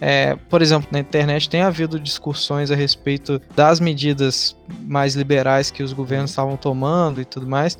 é, 0.00 0.36
por 0.48 0.62
exemplo, 0.62 0.88
na 0.92 1.00
internet 1.00 1.48
tem 1.48 1.62
havido 1.62 1.98
discussões 1.98 2.70
a 2.70 2.76
respeito 2.76 3.40
das 3.56 3.80
medidas 3.80 4.54
mais 4.82 5.14
liberais 5.14 5.70
que 5.70 5.82
os 5.82 5.92
governos 5.92 6.30
estavam 6.30 6.56
tomando 6.56 7.20
e 7.20 7.24
tudo 7.24 7.46
mais. 7.46 7.78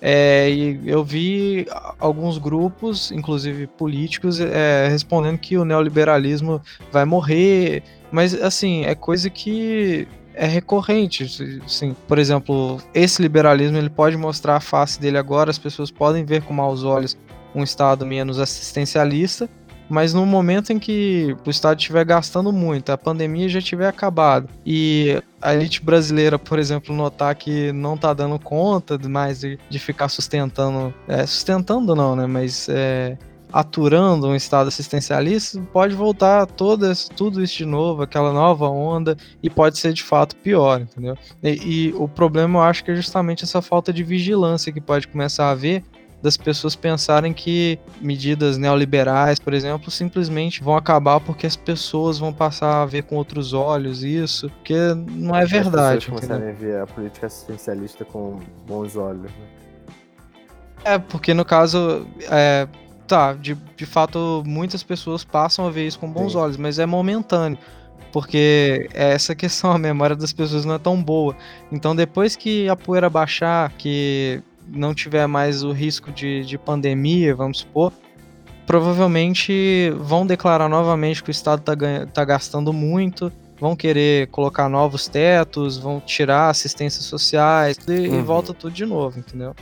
É, 0.00 0.48
e 0.50 0.80
eu 0.84 1.02
vi 1.02 1.66
alguns 1.98 2.38
grupos, 2.38 3.10
inclusive 3.10 3.66
políticos, 3.66 4.40
é, 4.40 4.88
respondendo 4.88 5.38
que 5.38 5.56
o 5.56 5.64
neoliberalismo 5.64 6.62
vai 6.92 7.04
morrer, 7.04 7.82
mas 8.10 8.34
assim, 8.40 8.84
é 8.84 8.94
coisa 8.94 9.28
que 9.28 10.06
é 10.34 10.46
recorrente. 10.46 11.24
Assim, 11.64 11.96
por 12.06 12.18
exemplo, 12.18 12.80
esse 12.94 13.20
liberalismo 13.20 13.76
ele 13.76 13.90
pode 13.90 14.16
mostrar 14.16 14.56
a 14.56 14.60
face 14.60 15.00
dele 15.00 15.18
agora, 15.18 15.50
as 15.50 15.58
pessoas 15.58 15.90
podem 15.90 16.24
ver 16.24 16.42
com 16.42 16.54
maus 16.54 16.84
olhos 16.84 17.18
um 17.54 17.62
Estado 17.62 18.06
menos 18.06 18.38
assistencialista, 18.38 19.48
mas 19.88 20.12
no 20.12 20.24
momento 20.26 20.72
em 20.72 20.78
que 20.78 21.36
o 21.46 21.50
Estado 21.50 21.78
estiver 21.78 22.04
gastando 22.04 22.52
muito, 22.52 22.90
a 22.90 22.98
pandemia 22.98 23.48
já 23.48 23.60
tiver 23.60 23.88
acabado 23.88 24.48
e 24.64 25.22
a 25.40 25.54
elite 25.54 25.82
brasileira, 25.82 26.38
por 26.38 26.58
exemplo, 26.58 26.94
notar 26.94 27.34
que 27.34 27.72
não 27.72 27.94
está 27.94 28.12
dando 28.12 28.38
conta 28.38 28.98
mais 29.08 29.40
de, 29.40 29.58
de 29.68 29.78
ficar 29.78 30.08
sustentando, 30.08 30.92
é, 31.06 31.24
sustentando 31.26 31.94
não, 31.94 32.16
né, 32.16 32.26
mas 32.26 32.68
é, 32.68 33.16
aturando 33.52 34.28
um 34.28 34.34
estado 34.34 34.68
assistencialista, 34.68 35.60
pode 35.72 35.94
voltar 35.94 36.46
todas, 36.46 37.08
tudo 37.08 37.42
isso 37.42 37.58
de 37.58 37.64
novo, 37.64 38.02
aquela 38.02 38.32
nova 38.32 38.68
onda, 38.68 39.16
e 39.42 39.48
pode 39.48 39.78
ser 39.78 39.92
de 39.92 40.02
fato 40.02 40.36
pior, 40.36 40.82
entendeu? 40.82 41.16
E, 41.42 41.88
e, 41.88 41.94
o 41.94 42.08
problema 42.08 42.58
eu 42.58 42.62
acho 42.62 42.84
que 42.84 42.90
é 42.90 42.94
justamente 42.94 43.44
essa 43.44 43.62
falta 43.62 43.92
de 43.92 44.02
vigilância 44.02 44.72
que 44.72 44.80
pode 44.80 45.08
começar 45.08 45.46
a 45.46 45.50
haver 45.52 45.82
das 46.22 46.36
pessoas 46.36 46.74
pensarem 46.74 47.32
que 47.32 47.78
medidas 48.00 48.58
neoliberais, 48.58 49.38
por 49.38 49.54
exemplo, 49.54 49.90
simplesmente 49.90 50.62
vão 50.62 50.76
acabar 50.76 51.20
porque 51.20 51.46
as 51.46 51.56
pessoas 51.56 52.18
vão 52.18 52.32
passar 52.32 52.82
a 52.82 52.86
ver 52.86 53.04
com 53.04 53.16
outros 53.16 53.52
olhos 53.52 54.02
isso, 54.02 54.50
porque 54.50 54.76
não 55.08 55.34
é 55.34 55.44
verdade. 55.44 55.98
As 55.98 56.06
começarem 56.06 56.48
a 56.48 56.52
ver 56.52 56.80
a 56.80 56.86
política 56.86 57.26
assistencialista 57.26 58.04
com 58.04 58.40
bons 58.66 58.96
olhos. 58.96 59.30
Né? 59.30 59.58
É, 60.84 60.98
porque 60.98 61.34
no 61.34 61.44
caso, 61.44 62.06
é, 62.30 62.66
tá, 63.06 63.32
de, 63.34 63.54
de 63.76 63.86
fato, 63.86 64.42
muitas 64.44 64.82
pessoas 64.82 65.24
passam 65.24 65.66
a 65.66 65.70
ver 65.70 65.86
isso 65.86 65.98
com 65.98 66.10
bons 66.10 66.32
Sim. 66.32 66.38
olhos, 66.38 66.56
mas 66.56 66.78
é 66.78 66.86
momentâneo. 66.86 67.58
Porque 68.12 68.88
essa 68.92 69.34
questão, 69.34 69.70
a 69.72 69.78
memória 69.78 70.16
das 70.16 70.32
pessoas 70.32 70.64
não 70.64 70.74
é 70.74 70.78
tão 70.78 71.00
boa. 71.00 71.36
Então, 71.70 71.94
depois 71.94 72.34
que 72.34 72.68
a 72.68 72.74
poeira 72.74 73.08
baixar, 73.08 73.70
que 73.72 74.42
não 74.68 74.94
tiver 74.94 75.26
mais 75.26 75.62
o 75.62 75.72
risco 75.72 76.12
de, 76.12 76.44
de 76.44 76.58
pandemia, 76.58 77.34
vamos 77.34 77.58
supor, 77.58 77.92
provavelmente 78.66 79.90
vão 79.98 80.26
declarar 80.26 80.68
novamente 80.68 81.22
que 81.22 81.30
o 81.30 81.32
Estado 81.32 81.60
está 81.60 82.06
tá 82.06 82.24
gastando 82.24 82.72
muito, 82.72 83.32
vão 83.58 83.74
querer 83.74 84.28
colocar 84.28 84.68
novos 84.68 85.08
tetos, 85.08 85.78
vão 85.78 86.00
tirar 86.00 86.50
assistências 86.50 87.04
sociais 87.04 87.78
e, 87.88 88.08
uhum. 88.08 88.18
e 88.18 88.22
volta 88.22 88.52
tudo 88.52 88.72
de 88.72 88.84
novo, 88.84 89.18
entendeu? 89.18 89.54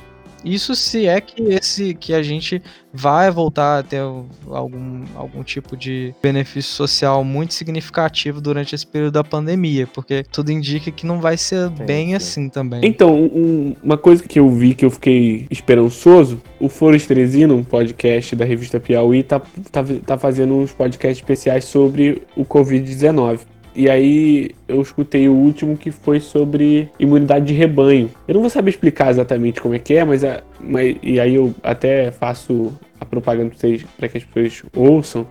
Isso 0.47 0.77
se 0.77 1.07
é 1.07 1.21
que 1.21 1.43
esse 1.43 1.93
que 1.93 2.15
a 2.15 2.23
gente 2.23 2.63
vai 2.93 3.33
voltar 3.33 3.81
a 3.81 3.83
ter 3.83 3.99
algum, 3.99 5.05
algum 5.17 5.43
tipo 5.43 5.77
de 5.77 6.15
benefício 6.23 6.73
social 6.73 7.25
muito 7.25 7.53
significativo 7.53 8.41
durante 8.41 8.75
esse 8.75 8.87
período 8.87 9.15
da 9.15 9.25
pandemia, 9.25 9.89
porque 9.89 10.23
tudo 10.23 10.53
indica 10.53 10.91
que 10.93 11.05
não 11.05 11.21
vai 11.21 11.37
ser 11.37 11.69
sim, 11.69 11.85
bem 11.85 12.07
sim. 12.09 12.15
assim 12.15 12.49
também. 12.49 12.81
Então, 12.85 13.15
um, 13.15 13.75
uma 13.83 13.99
coisa 13.99 14.23
que 14.23 14.39
eu 14.39 14.49
vi 14.49 14.75
que 14.75 14.85
eu 14.85 14.91
fiquei 14.91 15.47
esperançoso, 15.51 16.41
o 16.61 16.69
Forestresino, 16.69 17.57
um 17.57 17.65
podcast 17.65 18.37
da 18.37 18.45
revista 18.45 18.79
Piauí, 18.79 19.25
tá, 19.25 19.41
tá, 19.73 19.85
tá 20.07 20.17
fazendo 20.17 20.55
uns 20.55 20.73
podcasts 20.73 21.19
especiais 21.19 21.65
sobre 21.65 22.23
o 22.37 22.45
Covid-19. 22.45 23.41
E 23.77 23.91
aí 23.91 24.53
eu 24.67 24.81
escutei 24.81 25.29
o 25.29 25.35
último 25.35 25.77
que 25.77 25.91
foi 25.91 26.19
sobre 26.19 26.89
imunidade 26.99 27.45
de 27.45 27.53
rebanho. 27.53 28.11
Eu 28.27 28.35
não 28.35 28.41
vou 28.41 28.49
saber 28.49 28.71
explicar 28.71 29.11
exatamente 29.11 29.61
como 29.61 29.75
é 29.75 29.79
que 29.79 29.95
é, 29.95 30.03
mas, 30.03 30.25
a, 30.25 30.43
mas 30.59 30.97
e 31.03 31.21
aí 31.21 31.35
eu 31.35 31.55
até 31.62 32.11
faço 32.11 32.73
a 32.99 33.05
propaganda 33.05 33.53
para 33.99 34.09
que 34.09 34.17
as 34.17 34.25
pessoas 34.25 34.62
ouçam 34.75 35.27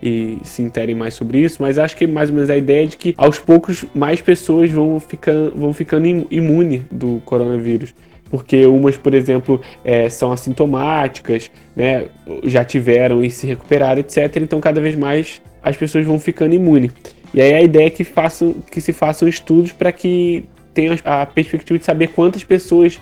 e 0.00 0.38
se 0.44 0.62
interem 0.62 0.94
mais 0.94 1.14
sobre 1.14 1.40
isso, 1.40 1.60
mas 1.60 1.76
acho 1.76 1.96
que 1.96 2.06
mais 2.06 2.30
ou 2.30 2.36
menos 2.36 2.48
a 2.48 2.56
ideia 2.56 2.84
é 2.84 2.86
de 2.86 2.96
que 2.96 3.14
aos 3.18 3.40
poucos 3.40 3.84
mais 3.92 4.22
pessoas 4.22 4.70
vão 4.70 5.00
ficando, 5.00 5.56
vão 5.56 5.72
ficando 5.72 6.06
imune 6.30 6.86
do 6.92 7.20
coronavírus. 7.24 7.92
Porque 8.30 8.64
umas, 8.66 8.96
por 8.96 9.12
exemplo, 9.14 9.60
é, 9.82 10.08
são 10.08 10.30
assintomáticas, 10.30 11.50
né, 11.74 12.06
já 12.44 12.64
tiveram 12.64 13.24
e 13.24 13.30
se 13.30 13.46
recuperaram, 13.46 14.00
etc. 14.00 14.36
Então, 14.36 14.60
cada 14.60 14.80
vez 14.80 14.94
mais 14.94 15.40
as 15.62 15.76
pessoas 15.76 16.04
vão 16.04 16.20
ficando 16.20 16.54
imunes. 16.54 16.92
E 17.32 17.40
aí 17.40 17.54
a 17.54 17.62
ideia 17.62 17.86
é 17.86 17.90
que, 17.90 18.04
façam, 18.04 18.54
que 18.70 18.80
se 18.80 18.92
façam 18.92 19.28
estudos 19.28 19.72
para 19.72 19.92
que 19.92 20.44
tenham 20.72 20.96
a 21.04 21.26
perspectiva 21.26 21.78
de 21.78 21.84
saber 21.84 22.08
quantas 22.08 22.44
pessoas, 22.44 23.00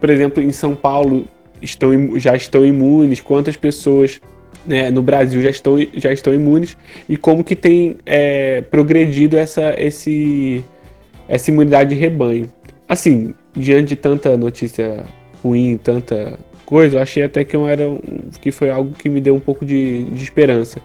por 0.00 0.10
exemplo, 0.10 0.42
em 0.42 0.52
São 0.52 0.74
Paulo 0.74 1.26
estão, 1.60 2.18
já 2.18 2.34
estão 2.34 2.64
imunes, 2.64 3.20
quantas 3.20 3.56
pessoas 3.56 4.20
né, 4.66 4.90
no 4.90 5.02
Brasil 5.02 5.40
já 5.42 5.50
estão, 5.50 5.76
já 5.94 6.12
estão 6.12 6.34
imunes 6.34 6.76
e 7.08 7.16
como 7.16 7.44
que 7.44 7.56
tem 7.56 7.96
é, 8.04 8.60
progredido 8.62 9.36
essa, 9.36 9.74
esse, 9.78 10.64
essa 11.28 11.50
imunidade 11.50 11.94
de 11.94 12.00
rebanho. 12.00 12.50
Assim, 12.88 13.34
diante 13.54 13.88
de 13.88 13.96
tanta 13.96 14.36
notícia 14.36 15.04
ruim, 15.42 15.78
tanta 15.78 16.38
coisa, 16.64 16.96
eu 16.96 17.02
achei 17.02 17.22
até 17.22 17.44
que, 17.44 17.56
eu 17.56 17.68
era, 17.68 17.84
que 18.40 18.50
foi 18.50 18.70
algo 18.70 18.92
que 18.92 19.08
me 19.08 19.20
deu 19.20 19.34
um 19.34 19.40
pouco 19.40 19.64
de, 19.64 20.04
de 20.04 20.22
esperança. 20.22 20.80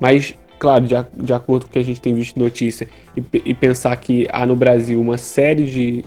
Mas 0.00 0.34
claro, 0.58 0.86
de, 0.86 0.94
de 1.14 1.32
acordo 1.32 1.64
com 1.64 1.70
o 1.70 1.72
que 1.72 1.78
a 1.78 1.84
gente 1.84 2.00
tem 2.00 2.14
visto 2.14 2.38
notícia, 2.38 2.88
e, 3.16 3.22
e 3.44 3.54
pensar 3.54 3.96
que 3.96 4.26
há 4.32 4.44
no 4.44 4.56
Brasil 4.56 5.00
uma 5.00 5.18
série 5.18 5.64
de, 5.66 6.04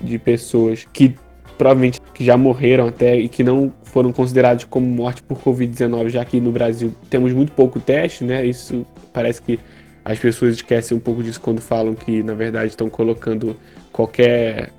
de 0.00 0.18
pessoas 0.18 0.86
que 0.92 1.14
provavelmente 1.60 2.00
que 2.14 2.24
já 2.24 2.38
morreram 2.38 2.88
até 2.88 3.18
e 3.18 3.28
que 3.28 3.44
não 3.44 3.70
foram 3.82 4.12
considerados 4.12 4.64
como 4.64 4.86
morte 4.86 5.22
por 5.22 5.38
Covid-19, 5.38 6.08
já 6.08 6.24
que 6.24 6.40
no 6.40 6.50
Brasil 6.50 6.94
temos 7.10 7.34
muito 7.34 7.52
pouco 7.52 7.78
teste, 7.78 8.24
né? 8.24 8.46
Isso 8.46 8.86
parece 9.12 9.42
que 9.42 9.60
as 10.02 10.18
pessoas 10.18 10.54
esquecem 10.54 10.96
um 10.96 11.00
pouco 11.00 11.22
disso 11.22 11.38
quando 11.38 11.60
falam 11.60 11.94
que, 11.94 12.22
na 12.22 12.32
verdade, 12.32 12.68
estão 12.68 12.88
colocando 12.88 13.54
qualquer 13.92 14.70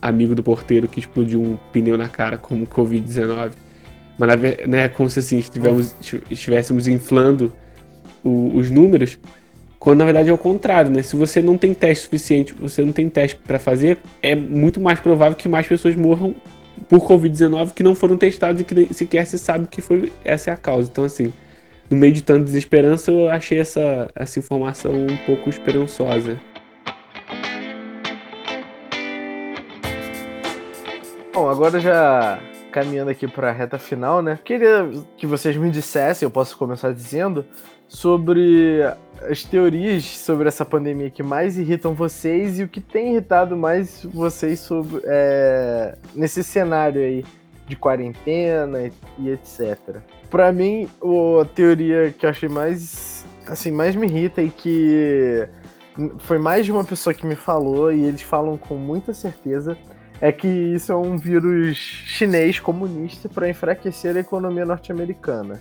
amigo 0.00 0.32
do 0.32 0.42
porteiro 0.42 0.86
que 0.86 1.00
explodiu 1.00 1.42
um 1.42 1.56
pneu 1.72 1.98
na 1.98 2.08
cara 2.08 2.38
como 2.38 2.64
Covid-19. 2.64 3.50
Mas, 4.16 4.40
né, 4.68 4.88
como 4.88 5.10
se 5.10 5.18
assim, 5.18 5.42
estivéssemos 6.30 6.86
inflando 6.86 7.52
o, 8.24 8.56
os 8.56 8.70
números, 8.70 9.18
quando 9.78 9.98
na 9.98 10.04
verdade 10.04 10.28
é 10.28 10.32
o 10.32 10.38
contrário, 10.38 10.90
né? 10.90 11.02
Se 11.02 11.16
você 11.16 11.40
não 11.40 11.56
tem 11.56 11.72
teste 11.72 12.04
suficiente, 12.04 12.54
você 12.54 12.84
não 12.84 12.92
tem 12.92 13.08
teste 13.08 13.38
para 13.38 13.58
fazer, 13.58 13.98
é 14.22 14.34
muito 14.34 14.80
mais 14.80 15.00
provável 15.00 15.36
que 15.36 15.48
mais 15.48 15.66
pessoas 15.66 15.96
morram 15.96 16.34
por 16.88 17.00
Covid-19 17.00 17.72
que 17.72 17.82
não 17.82 17.94
foram 17.94 18.16
testados 18.16 18.60
e 18.60 18.64
que 18.64 18.94
sequer 18.94 19.26
se 19.26 19.38
sabe 19.38 19.66
que 19.66 19.80
foi 19.80 20.12
essa 20.24 20.50
é 20.50 20.54
a 20.54 20.56
causa. 20.56 20.88
Então, 20.90 21.04
assim, 21.04 21.32
no 21.88 21.96
meio 21.96 22.12
de 22.12 22.22
tanta 22.22 22.44
desesperança, 22.44 23.10
eu 23.10 23.28
achei 23.28 23.58
essa, 23.58 24.08
essa 24.14 24.38
informação 24.38 24.92
um 24.92 25.16
pouco 25.26 25.48
esperançosa. 25.48 26.40
Bom, 31.32 31.48
agora 31.48 31.80
já 31.80 32.40
caminhando 32.70 33.10
aqui 33.10 33.28
para 33.28 33.50
a 33.50 33.52
reta 33.52 33.78
final, 33.78 34.22
né? 34.22 34.38
Queria 34.44 34.88
que 35.16 35.26
vocês 35.26 35.56
me 35.56 35.70
dissessem, 35.70 36.24
eu 36.24 36.30
posso 36.30 36.56
começar 36.56 36.92
dizendo, 36.92 37.44
sobre 37.90 38.80
as 39.28 39.42
teorias 39.42 40.04
sobre 40.04 40.46
essa 40.46 40.64
pandemia 40.64 41.10
que 41.10 41.22
mais 41.22 41.58
irritam 41.58 41.92
vocês 41.92 42.60
e 42.60 42.62
o 42.62 42.68
que 42.68 42.80
tem 42.80 43.12
irritado 43.12 43.56
mais 43.56 44.04
vocês 44.04 44.60
sobre, 44.60 45.02
é, 45.04 45.98
nesse 46.14 46.44
cenário 46.44 47.02
aí 47.02 47.24
de 47.66 47.74
quarentena 47.74 48.82
e, 48.82 48.92
e 49.18 49.30
etc. 49.30 49.96
Para 50.30 50.52
mim, 50.52 50.88
a 51.40 51.44
teoria 51.44 52.14
que 52.16 52.24
eu 52.24 52.30
achei 52.30 52.48
mais 52.48 53.26
assim 53.46 53.72
mais 53.72 53.96
me 53.96 54.06
irrita 54.06 54.40
e 54.40 54.50
que 54.50 55.48
foi 56.20 56.38
mais 56.38 56.64
de 56.64 56.70
uma 56.70 56.84
pessoa 56.84 57.12
que 57.12 57.26
me 57.26 57.34
falou 57.34 57.92
e 57.92 58.04
eles 58.04 58.22
falam 58.22 58.56
com 58.56 58.76
muita 58.76 59.12
certeza 59.12 59.76
é 60.20 60.30
que 60.30 60.46
isso 60.46 60.92
é 60.92 60.96
um 60.96 61.16
vírus 61.16 61.76
chinês 61.76 62.60
comunista 62.60 63.28
para 63.28 63.48
enfraquecer 63.48 64.16
a 64.16 64.20
economia 64.20 64.66
norte-americana. 64.66 65.60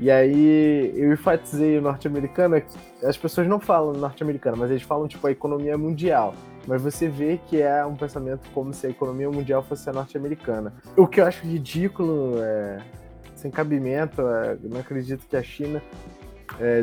E 0.00 0.10
aí 0.10 0.92
eu 0.96 1.12
enfatizei 1.12 1.78
o 1.78 1.82
norte-americano, 1.82 2.60
as 3.04 3.16
pessoas 3.18 3.46
não 3.46 3.60
falam 3.60 3.92
norte-americano, 3.92 4.56
mas 4.56 4.70
eles 4.70 4.82
falam 4.82 5.06
tipo 5.06 5.26
a 5.26 5.30
economia 5.30 5.76
mundial. 5.76 6.34
Mas 6.66 6.82
você 6.82 7.06
vê 7.06 7.38
que 7.46 7.60
é 7.60 7.84
um 7.84 7.94
pensamento 7.94 8.48
como 8.52 8.72
se 8.72 8.86
a 8.86 8.90
economia 8.90 9.30
mundial 9.30 9.62
fosse 9.62 9.88
a 9.90 9.92
norte-americana. 9.92 10.72
O 10.96 11.06
que 11.06 11.20
eu 11.20 11.26
acho 11.26 11.46
ridículo, 11.46 12.42
é, 12.42 12.78
sem 13.34 13.50
cabimento, 13.50 14.22
é, 14.22 14.56
não 14.62 14.80
acredito 14.80 15.26
que 15.28 15.36
a 15.36 15.42
China 15.42 15.82
é, 16.58 16.82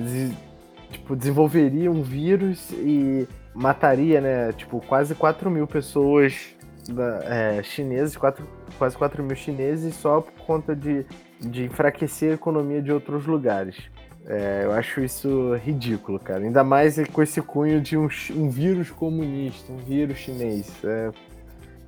tipo, 0.91 1.15
desenvolveria 1.15 1.91
um 1.91 2.03
vírus 2.03 2.71
e 2.71 3.27
mataria, 3.53 4.21
né, 4.21 4.51
tipo, 4.53 4.79
quase 4.81 5.15
4 5.15 5.49
mil 5.49 5.65
pessoas 5.65 6.55
da, 6.87 7.19
é, 7.23 7.63
chineses, 7.63 8.15
quatro, 8.15 8.47
quase 8.77 8.97
4 8.97 9.23
mil 9.23 9.35
chineses, 9.35 9.95
só 9.95 10.21
por 10.21 10.33
conta 10.45 10.75
de, 10.75 11.05
de 11.39 11.65
enfraquecer 11.65 12.31
a 12.31 12.33
economia 12.35 12.81
de 12.81 12.91
outros 12.91 13.25
lugares. 13.25 13.77
É, 14.25 14.63
eu 14.65 14.73
acho 14.73 15.01
isso 15.01 15.55
ridículo, 15.55 16.19
cara. 16.19 16.43
Ainda 16.43 16.63
mais 16.63 16.97
com 17.07 17.21
esse 17.21 17.41
cunho 17.41 17.79
de 17.79 17.97
um, 17.97 18.09
um 18.35 18.49
vírus 18.49 18.91
comunista, 18.91 19.71
um 19.71 19.77
vírus 19.77 20.17
chinês. 20.17 20.73
É 20.83 21.11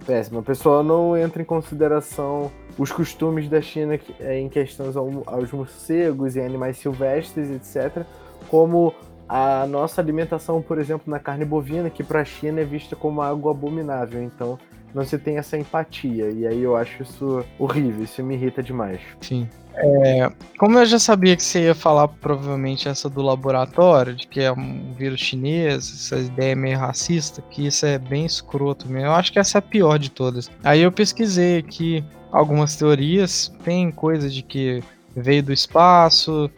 péssimo. 0.05 0.39
A 0.39 0.43
pessoa 0.43 0.81
não 0.81 1.15
entra 1.15 1.41
em 1.41 1.45
consideração 1.45 2.51
os 2.77 2.91
costumes 2.91 3.49
da 3.49 3.62
China 3.62 3.99
é, 4.19 4.39
em 4.39 4.49
questões 4.49 4.95
aos 4.95 5.51
morcegos 5.51 6.35
e 6.35 6.41
animais 6.41 6.77
silvestres, 6.77 7.49
etc., 7.49 8.05
como 8.47 8.93
a 9.27 9.67
nossa 9.67 10.01
alimentação, 10.01 10.62
por 10.62 10.79
exemplo, 10.79 11.12
na 11.12 11.19
carne 11.19 11.45
bovina, 11.45 11.89
que 11.89 12.03
para 12.03 12.21
a 12.21 12.25
China 12.25 12.62
é 12.62 12.65
vista 12.65 12.95
como 12.95 13.21
algo 13.21 13.49
abominável. 13.49 14.23
Então, 14.23 14.57
não 14.93 15.04
se 15.04 15.17
tem 15.17 15.38
essa 15.38 15.58
empatia. 15.58 16.30
E 16.30 16.47
aí 16.47 16.62
eu 16.62 16.75
acho 16.75 17.04
isso 17.04 17.45
horrível, 17.58 18.04
isso 18.04 18.23
me 18.23 18.36
irrita 18.36 18.62
demais. 18.63 18.99
Sim. 19.21 19.47
É, 19.82 20.30
como 20.58 20.78
eu 20.78 20.86
já 20.86 20.99
sabia 20.99 21.36
que 21.36 21.43
você 21.43 21.65
ia 21.65 21.75
falar 21.75 22.08
provavelmente 22.08 22.89
essa 22.89 23.10
do 23.10 23.21
laboratório, 23.21 24.13
de 24.13 24.28
que 24.28 24.41
é 24.41 24.52
um 24.52 24.93
vírus 24.93 25.21
chinês, 25.21 25.89
essa 25.89 26.17
ideia 26.17 26.56
meio 26.56 26.78
racista, 26.78 27.41
que 27.49 27.67
isso 27.67 27.86
é 27.86 27.97
bem 27.97 28.25
escroto 28.25 28.89
mesmo. 28.89 29.08
Eu 29.08 29.13
acho 29.13 29.32
que 29.32 29.39
essa 29.39 29.58
é 29.58 29.60
a 29.60 29.62
pior 29.62 29.97
de 29.97 30.10
todas. 30.10 30.52
Aí 30.63 30.82
eu 30.82 30.91
pesquisei 30.91 31.60
aqui 31.60 32.04
algumas 32.32 32.75
teorias, 32.75 33.54
tem 33.63 33.91
coisa 33.91 34.30
de 34.30 34.43
que 34.43 34.84
veio 35.15 35.43
do 35.43 35.54
espaço, 35.54 36.49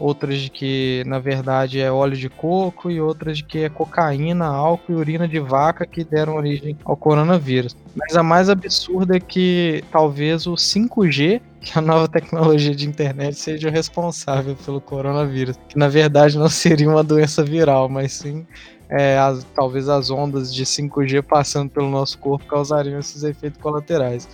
outras 0.00 0.40
de 0.40 0.50
que 0.50 1.04
na 1.06 1.18
verdade 1.18 1.80
é 1.80 1.92
óleo 1.92 2.16
de 2.16 2.28
coco 2.28 2.90
e 2.90 3.00
outras 3.00 3.38
de 3.38 3.44
que 3.44 3.58
é 3.58 3.68
cocaína, 3.68 4.46
álcool 4.46 4.92
e 4.92 4.96
urina 4.96 5.28
de 5.28 5.38
vaca 5.38 5.86
que 5.86 6.02
deram 6.02 6.36
origem 6.36 6.76
ao 6.84 6.96
coronavírus. 6.96 7.76
Mas 7.94 8.16
a 8.16 8.22
mais 8.22 8.48
absurda 8.48 9.16
é 9.16 9.20
que 9.20 9.84
talvez 9.92 10.46
o 10.46 10.54
5G, 10.54 11.40
que 11.60 11.72
é 11.76 11.78
a 11.78 11.82
nova 11.82 12.08
tecnologia 12.08 12.74
de 12.74 12.88
internet, 12.88 13.34
seja 13.36 13.68
o 13.68 13.70
responsável 13.70 14.56
pelo 14.64 14.80
coronavírus, 14.80 15.56
que 15.68 15.78
na 15.78 15.88
verdade 15.88 16.38
não 16.38 16.48
seria 16.48 16.88
uma 16.88 17.04
doença 17.04 17.44
viral, 17.44 17.88
mas 17.88 18.12
sim 18.12 18.46
é, 18.90 19.16
as, 19.16 19.44
talvez 19.54 19.88
as 19.88 20.10
ondas 20.10 20.52
de 20.52 20.64
5G 20.64 21.22
passando 21.22 21.70
pelo 21.70 21.88
nosso 21.88 22.18
corpo 22.18 22.44
causariam 22.46 22.98
esses 22.98 23.22
efeitos 23.22 23.60
colaterais. 23.60 24.28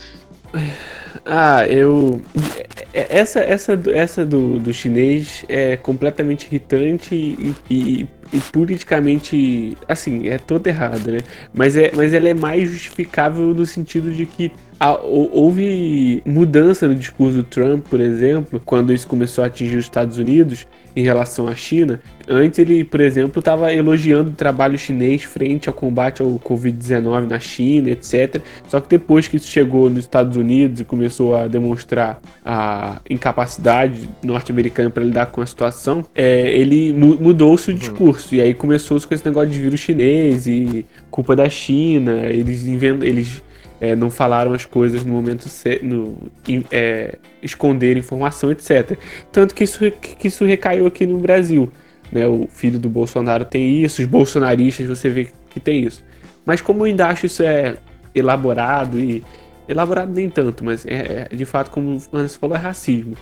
Ah, 1.25 1.67
eu. 1.67 2.23
Essa, 2.93 3.41
essa, 3.41 3.81
essa 3.93 4.25
do, 4.25 4.59
do 4.59 4.73
chinês 4.73 5.45
é 5.49 5.77
completamente 5.77 6.47
irritante 6.47 7.15
e, 7.15 7.55
e, 7.71 8.09
e, 8.33 8.41
politicamente. 8.53 9.77
Assim, 9.89 10.29
é 10.29 10.39
toda 10.39 10.69
errada, 10.69 11.13
né? 11.13 11.19
Mas, 11.53 11.77
é, 11.77 11.91
mas 11.95 12.13
ela 12.15 12.29
é 12.29 12.35
mais 12.35 12.71
justificável 12.71 13.55
no 13.55 13.67
sentido 13.67 14.13
de 14.13 14.27
que 14.27 14.53
houve 15.03 16.23
mudança 16.25 16.87
no 16.87 16.95
discurso 16.95 17.39
do 17.39 17.45
Trump, 17.45 17.87
por 17.89 18.01
exemplo, 18.01 18.61
quando 18.65 18.93
isso 18.93 19.07
começou 19.07 19.43
a 19.43 19.47
atingir 19.47 19.77
os 19.77 19.85
Estados 19.85 20.19
Unidos 20.19 20.67
em 20.97 21.03
relação 21.03 21.47
à 21.47 21.55
China. 21.55 22.01
Antes 22.27 22.59
ele, 22.59 22.83
por 22.83 23.01
exemplo, 23.01 23.39
estava 23.39 23.73
elogiando 23.73 24.31
o 24.31 24.33
trabalho 24.33 24.79
chinês 24.79 25.23
frente 25.23 25.69
ao 25.69 25.75
combate 25.75 26.23
ao 26.23 26.41
Covid-19 26.41 27.29
na 27.29 27.39
China, 27.39 27.91
etc. 27.91 28.41
Só 28.67 28.81
que 28.81 28.89
depois 28.89 29.29
que 29.29 29.37
isso 29.37 29.47
chegou 29.47 29.91
nos 29.91 30.01
Estados 30.01 30.37
Unidos 30.37 30.81
e 30.81 30.85
começou 30.85 31.37
a 31.37 31.47
demonstrar 31.47 32.19
a 32.45 33.01
incapacidade 33.09 34.09
norte-americana 34.25 34.89
para 34.89 35.05
lidar 35.05 35.27
com 35.27 35.43
a 35.43 35.47
situação, 35.47 36.05
é, 36.15 36.51
ele 36.51 36.95
mu 36.95 37.19
mudou-se 37.21 37.69
o 37.69 37.73
uhum. 37.73 37.79
discurso. 37.79 38.35
E 38.35 38.41
aí 38.41 38.55
começou-se 38.55 39.07
com 39.07 39.15
esse 39.15 39.25
negócio 39.25 39.51
de 39.51 39.61
vírus 39.61 39.81
chinês 39.81 40.47
e 40.47 40.87
culpa 41.11 41.37
da 41.37 41.49
China. 41.49 42.25
Eles 42.27 42.67
inventam, 42.67 43.07
eles 43.07 43.43
é, 43.81 43.95
não 43.95 44.11
falaram 44.11 44.53
as 44.53 44.65
coisas 44.65 45.05
no 45.05 45.13
momento 45.13 45.47
no, 45.83 46.17
é, 46.71 47.19
esconder 47.43 47.97
informação, 47.97 48.51
etc. 48.51 48.99
Tanto 49.31 49.55
que 49.55 49.65
isso, 49.65 49.79
que 49.91 50.29
isso 50.29 50.45
recaiu 50.45 50.87
aqui 50.87 51.07
no 51.07 51.19
Brasil. 51.19 51.71
Né? 52.11 52.27
O 52.27 52.47
filho 52.47 52.79
do 52.79 52.89
Bolsonaro 52.89 53.45
tem 53.45 53.83
isso, 53.83 54.01
os 54.01 54.09
bolsonaristas 54.09 54.87
você 54.87 55.11
vê 55.11 55.29
que 55.51 55.61
tem 55.61 55.85
isso. 55.85 56.05
Mas 56.45 56.61
como 56.61 56.81
eu 56.81 56.85
ainda 56.85 57.09
acho 57.09 57.27
isso 57.27 57.43
é 57.43 57.77
elaborado 58.15 58.99
e. 58.99 59.23
Elaborado 59.69 60.13
nem 60.13 60.31
tanto, 60.31 60.65
mas 60.65 60.87
é, 60.87 61.27
é 61.29 61.35
de 61.35 61.45
fato, 61.45 61.73
como 61.73 61.99
você 61.99 62.39
falou, 62.39 62.57
é 62.57 62.61
racismo. 62.61 63.17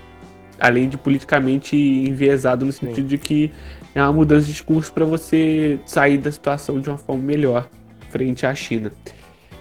Além 0.61 0.91
de 0.91 0.99
politicamente 0.99 1.75
enviesado 1.75 2.67
no 2.67 2.73
sentido 2.73 2.97
Sim. 2.97 3.07
de 3.07 3.19
que 3.19 3.53
é 3.95 4.03
uma 4.03 4.13
mudança 4.13 4.45
de 4.45 4.53
discurso 4.53 4.93
para 4.93 5.07
você 5.07 5.79
sair 5.87 6.19
da 6.19 6.31
situação 6.31 6.81
de 6.81 6.91
uma 6.91 6.99
forma 6.99 7.23
melhor 7.23 7.67
frente 8.11 8.45
à 8.45 8.55
China. 8.55 8.93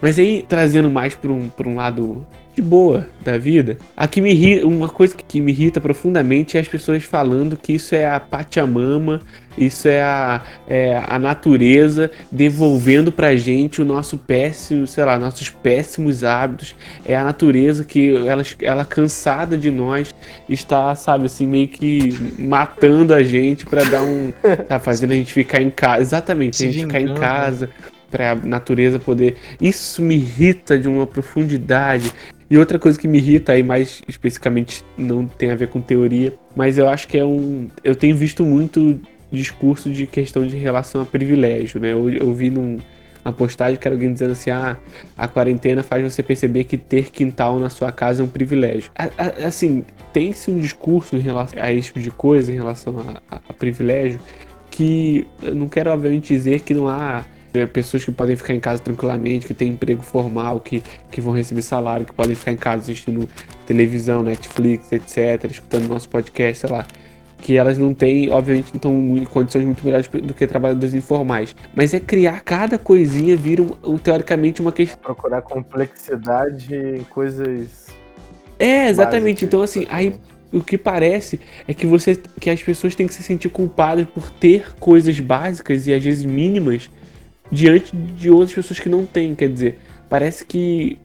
Mas 0.03 0.19
aí, 0.19 0.45
trazendo 0.45 0.91
mais 0.91 1.15
para 1.15 1.31
um, 1.31 1.49
um 1.65 1.75
lado 1.75 2.27
de 2.53 2.61
boa 2.61 3.07
da 3.23 3.37
vida, 3.37 3.77
aqui 3.95 4.19
me 4.19 4.31
irrita, 4.31 4.67
uma 4.67 4.89
coisa 4.89 5.15
que 5.15 5.39
me 5.39 5.53
irrita 5.53 5.79
profundamente 5.79 6.57
é 6.57 6.59
as 6.59 6.67
pessoas 6.67 7.05
falando 7.05 7.55
que 7.55 7.71
isso 7.71 7.95
é 7.95 8.05
a 8.05 8.19
Pachamama, 8.19 9.21
isso 9.57 9.87
é 9.87 10.03
a, 10.03 10.41
é 10.67 11.01
a 11.07 11.17
natureza 11.17 12.11
devolvendo 12.29 13.13
pra 13.13 13.33
gente 13.37 13.81
o 13.81 13.85
nosso 13.85 14.17
péssimo, 14.17 14.85
sei 14.85 15.05
lá, 15.05 15.17
nossos 15.17 15.49
péssimos 15.49 16.21
hábitos. 16.21 16.75
É 17.05 17.15
a 17.15 17.23
natureza 17.23 17.85
que 17.85 18.13
ela, 18.27 18.43
ela 18.59 18.83
cansada 18.83 19.57
de 19.57 19.71
nós 19.71 20.13
está, 20.49 20.93
sabe, 20.95 21.27
assim, 21.27 21.47
meio 21.47 21.69
que 21.69 22.13
matando 22.37 23.13
a 23.13 23.23
gente 23.23 23.65
para 23.65 23.85
dar 23.85 24.03
um. 24.03 24.33
tá 24.67 24.81
fazendo 24.81 25.11
a 25.11 25.15
gente 25.15 25.31
ficar 25.31 25.61
em 25.61 25.69
casa. 25.69 26.01
Exatamente, 26.01 26.61
a 26.61 26.69
gente 26.69 26.85
ficar 26.85 26.99
em 26.99 27.15
casa 27.15 27.69
para 28.13 28.34
a 28.34 28.36
natureza 28.36 28.99
poder. 28.99 29.38
Isso 29.60 29.99
me 30.04 30.13
irrita 30.13 30.78
de 30.78 30.88
uma 30.88 31.08
profundidade. 31.08 32.12
E 32.47 32.56
outra 32.60 32.78
coisa 32.78 32.99
que 32.99 33.08
me 33.08 33.17
irrita 33.17 33.54
aí 33.54 33.63
mais 33.63 34.04
especificamente 34.08 34.86
não 34.95 35.26
tem 35.26 35.49
a 35.49 35.56
ver 35.56 35.69
com 35.69 35.82
teoria, 35.82 36.32
mas 36.56 36.78
eu 36.78 36.88
acho 36.88 37.08
que 37.08 37.17
é 37.17 37.26
um, 37.26 37.67
eu 37.84 37.95
tenho 37.95 38.15
visto 38.15 38.45
muito 38.45 39.02
discurso 39.32 39.89
de 39.89 40.06
questão 40.06 40.45
de 40.45 40.56
relação 40.56 41.02
a 41.02 41.06
privilégio, 41.06 41.80
né? 41.80 41.93
Eu, 41.93 42.08
eu 42.12 42.32
vi 42.32 42.52
num, 42.52 42.78
postagem 43.32 43.80
que 43.80 43.88
era 43.88 43.95
alguém 43.95 44.13
dizendo 44.13 44.34
assim: 44.34 44.52
ah, 44.52 44.78
a 45.17 45.28
quarentena 45.28 45.82
faz 45.82 46.04
você 46.04 46.21
perceber 46.21 46.65
que 46.65 46.78
ter 46.78 47.10
quintal 47.10 47.58
na 47.58 47.71
sua 47.71 47.91
casa 47.91 48.21
é 48.21 48.26
um 48.26 48.28
privilégio. 48.28 48.91
A, 48.95 49.06
a, 49.17 49.47
assim, 49.47 49.84
tem-se 50.12 50.52
um 50.52 50.60
discurso 50.60 51.15
em 51.15 51.21
relação 51.21 51.60
a 51.60 51.73
esse 51.73 51.88
tipo 51.88 52.02
de 52.02 52.12
coisa, 52.12 52.52
em 52.52 52.56
relação 52.56 52.95
a, 53.32 53.39
a, 53.49 53.54
privilégio, 53.54 54.19
que 54.69 55.26
eu 55.41 55.56
não 55.56 55.67
quero, 55.67 55.89
obviamente, 55.89 56.28
dizer 56.28 56.60
que 56.60 56.73
não 56.73 56.88
há 56.88 57.23
é, 57.53 57.65
pessoas 57.65 58.03
que 58.03 58.11
podem 58.11 58.35
ficar 58.35 58.53
em 58.53 58.59
casa 58.59 58.81
tranquilamente, 58.81 59.45
que 59.47 59.53
têm 59.53 59.69
emprego 59.69 60.01
formal, 60.01 60.59
que, 60.59 60.83
que 61.11 61.21
vão 61.21 61.33
receber 61.33 61.61
salário, 61.61 62.05
que 62.05 62.13
podem 62.13 62.35
ficar 62.35 62.51
em 62.51 62.57
casa 62.57 62.83
assistindo 62.83 63.29
televisão, 63.65 64.23
Netflix, 64.23 64.91
etc., 64.91 65.49
escutando 65.51 65.87
nosso 65.87 66.09
podcast, 66.09 66.67
sei 66.67 66.75
lá. 66.75 66.85
Que 67.39 67.57
elas 67.57 67.77
não 67.77 67.93
têm, 67.93 68.31
obviamente, 68.31 68.67
não 68.71 68.77
estão 68.77 69.17
em 69.17 69.25
condições 69.25 69.65
muito 69.65 69.83
melhores 69.83 70.07
do 70.07 70.33
que 70.33 70.47
trabalhadores 70.47 70.93
informais. 70.93 71.53
Mas 71.75 71.93
é 71.93 71.99
criar 71.99 72.39
cada 72.39 72.77
coisinha, 72.77 73.35
vira, 73.35 73.61
um, 73.83 73.97
teoricamente, 73.97 74.61
uma 74.61 74.71
questão. 74.71 74.97
Procurar 75.01 75.41
complexidade 75.41 76.73
em 76.73 77.03
coisas. 77.03 77.87
É, 78.57 78.87
exatamente. 78.87 79.45
Básicas, 79.45 79.47
então, 79.47 79.61
assim, 79.61 79.85
aí 79.89 80.15
o 80.53 80.63
que 80.63 80.77
parece 80.77 81.39
é 81.67 81.73
que 81.73 81.85
você 81.85 82.17
que 82.39 82.49
as 82.49 82.61
pessoas 82.61 82.95
têm 82.95 83.07
que 83.07 83.13
se 83.13 83.23
sentir 83.23 83.49
culpadas 83.49 84.05
por 84.05 84.29
ter 84.29 84.73
coisas 84.79 85.19
básicas 85.19 85.87
e 85.87 85.93
às 85.93 86.03
vezes 86.03 86.23
mínimas 86.23 86.89
diante 87.53 87.95
de 87.95 88.29
outras 88.29 88.53
pessoas 88.53 88.79
que 88.79 88.89
não 88.89 89.05
têm. 89.05 89.35
Quer 89.35 89.49
dizer, 89.49 89.79
parece 90.09 90.45
que 90.45 90.97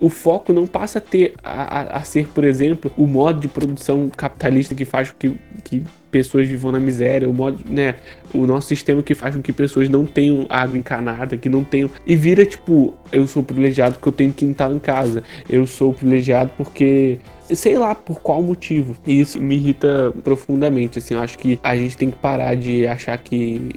o 0.00 0.08
foco 0.08 0.52
não 0.52 0.66
passa 0.66 0.98
a 0.98 1.00
ter 1.00 1.34
a, 1.44 1.62
a, 1.62 1.82
a, 1.98 2.02
ser, 2.02 2.26
por 2.26 2.42
exemplo, 2.42 2.90
o 2.96 3.06
modo 3.06 3.38
de 3.38 3.46
produção 3.46 4.10
capitalista 4.10 4.74
que 4.74 4.84
faz 4.84 5.12
com 5.12 5.16
que, 5.16 5.38
que 5.62 5.84
pessoas 6.10 6.48
vivam 6.48 6.72
na 6.72 6.80
miséria, 6.80 7.28
o 7.28 7.32
modo, 7.32 7.60
né, 7.64 7.94
o 8.34 8.44
nosso 8.44 8.66
sistema 8.66 9.00
que 9.00 9.14
faz 9.14 9.36
com 9.36 9.40
que 9.40 9.52
pessoas 9.52 9.88
não 9.88 10.04
tenham 10.04 10.44
água 10.48 10.76
encanada, 10.76 11.36
que 11.36 11.48
não 11.48 11.62
tenham 11.62 11.88
e 12.04 12.16
vira 12.16 12.44
tipo, 12.44 12.94
eu 13.12 13.28
sou 13.28 13.44
privilegiado 13.44 13.94
porque 13.94 14.08
eu 14.08 14.12
tenho 14.12 14.32
quintal 14.32 14.74
em 14.74 14.80
casa, 14.80 15.22
eu 15.48 15.66
sou 15.68 15.94
privilegiado 15.94 16.50
porque 16.56 17.20
sei 17.54 17.78
lá 17.78 17.94
por 17.94 18.20
qual 18.20 18.42
motivo. 18.42 18.96
E 19.06 19.20
isso 19.20 19.40
me 19.40 19.54
irrita 19.54 20.12
profundamente, 20.24 20.98
assim, 20.98 21.14
eu 21.14 21.20
acho 21.20 21.38
que 21.38 21.60
a 21.62 21.76
gente 21.76 21.96
tem 21.96 22.10
que 22.10 22.18
parar 22.18 22.56
de 22.56 22.86
achar 22.86 23.16
que 23.18 23.70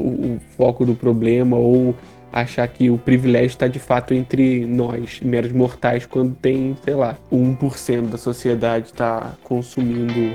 o, 0.00 0.36
o 0.36 0.40
foco 0.56 0.84
do 0.84 0.94
problema 0.94 1.56
ou 1.56 1.94
achar 2.32 2.66
que 2.68 2.90
o 2.90 2.98
privilégio 2.98 3.48
está 3.48 3.66
de 3.66 3.78
fato 3.78 4.14
entre 4.14 4.64
nós, 4.66 5.20
meros 5.20 5.52
mortais, 5.52 6.06
quando 6.06 6.34
tem, 6.34 6.76
sei 6.84 6.94
lá, 6.94 7.18
1% 7.32 8.08
da 8.08 8.18
sociedade 8.18 8.86
está 8.86 9.34
consumindo 9.42 10.34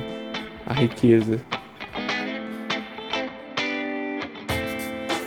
a 0.65 0.73
riqueza. 0.73 1.39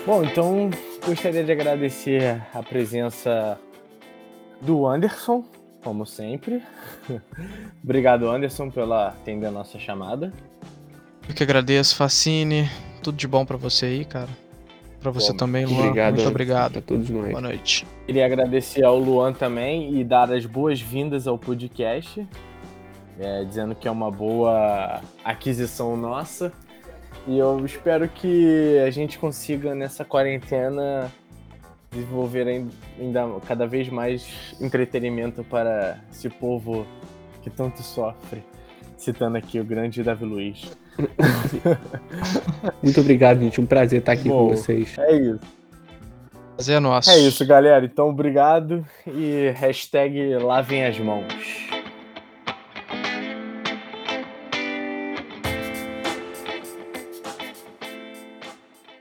Bom, 0.04 0.24
então 0.24 0.70
gostaria 1.04 1.44
de 1.44 1.52
agradecer 1.52 2.42
a 2.54 2.62
presença 2.62 3.58
do 4.60 4.86
Anderson, 4.86 5.44
como 5.82 6.04
sempre. 6.06 6.62
Obrigado, 7.84 8.28
Anderson, 8.28 8.70
pela 8.70 9.08
atender 9.08 9.46
a 9.46 9.50
nossa 9.50 9.78
chamada. 9.78 10.32
Eu 11.28 11.34
que 11.34 11.42
agradeço, 11.42 11.94
Facine. 11.94 12.68
Tudo 13.08 13.16
de 13.16 13.26
bom 13.26 13.42
para 13.46 13.56
você 13.56 13.86
aí, 13.86 14.04
cara. 14.04 14.28
Pra 15.00 15.10
você 15.10 15.30
Bom, 15.32 15.38
também, 15.38 15.64
Luan. 15.64 15.78
Obrigado. 15.78 16.14
Muito 16.16 16.28
obrigado. 16.28 16.78
A 16.78 16.82
todos 16.82 17.08
nós. 17.08 17.30
Boa 17.30 17.40
noite. 17.40 17.86
Queria 18.04 18.26
agradecer 18.26 18.84
ao 18.84 18.98
Luan 18.98 19.32
também 19.32 19.98
e 19.98 20.04
dar 20.04 20.30
as 20.30 20.44
boas-vindas 20.44 21.26
ao 21.26 21.38
podcast, 21.38 22.26
é, 23.18 23.44
dizendo 23.44 23.74
que 23.74 23.88
é 23.88 23.90
uma 23.90 24.10
boa 24.10 25.00
aquisição 25.24 25.96
nossa. 25.96 26.52
E 27.26 27.38
eu 27.38 27.64
espero 27.64 28.06
que 28.10 28.78
a 28.86 28.90
gente 28.90 29.18
consiga, 29.18 29.74
nessa 29.74 30.04
quarentena, 30.04 31.10
desenvolver 31.90 32.46
ain- 32.46 32.68
ainda 33.00 33.26
cada 33.46 33.66
vez 33.66 33.88
mais 33.88 34.54
entretenimento 34.60 35.42
para 35.44 35.98
esse 36.12 36.28
povo 36.28 36.86
que 37.42 37.48
tanto 37.48 37.82
sofre. 37.82 38.42
Citando 38.98 39.38
aqui 39.38 39.60
o 39.60 39.64
grande 39.64 40.02
Davi 40.02 40.24
Luiz. 40.24 40.76
Muito 42.82 43.00
obrigado, 43.00 43.38
gente. 43.38 43.60
Um 43.60 43.66
prazer 43.66 44.00
estar 44.00 44.12
aqui 44.12 44.28
Bom. 44.28 44.48
com 44.48 44.56
vocês. 44.56 44.98
É 44.98 45.16
isso. 45.16 45.40
Prazer 46.56 46.76
é 46.76 46.80
nosso. 46.80 47.10
É 47.10 47.18
isso, 47.20 47.46
galera. 47.46 47.84
Então, 47.84 48.08
obrigado. 48.08 48.84
E 49.06 49.54
hashtag 49.54 50.36
lavem 50.38 50.84
as 50.84 50.98
mãos. 50.98 51.32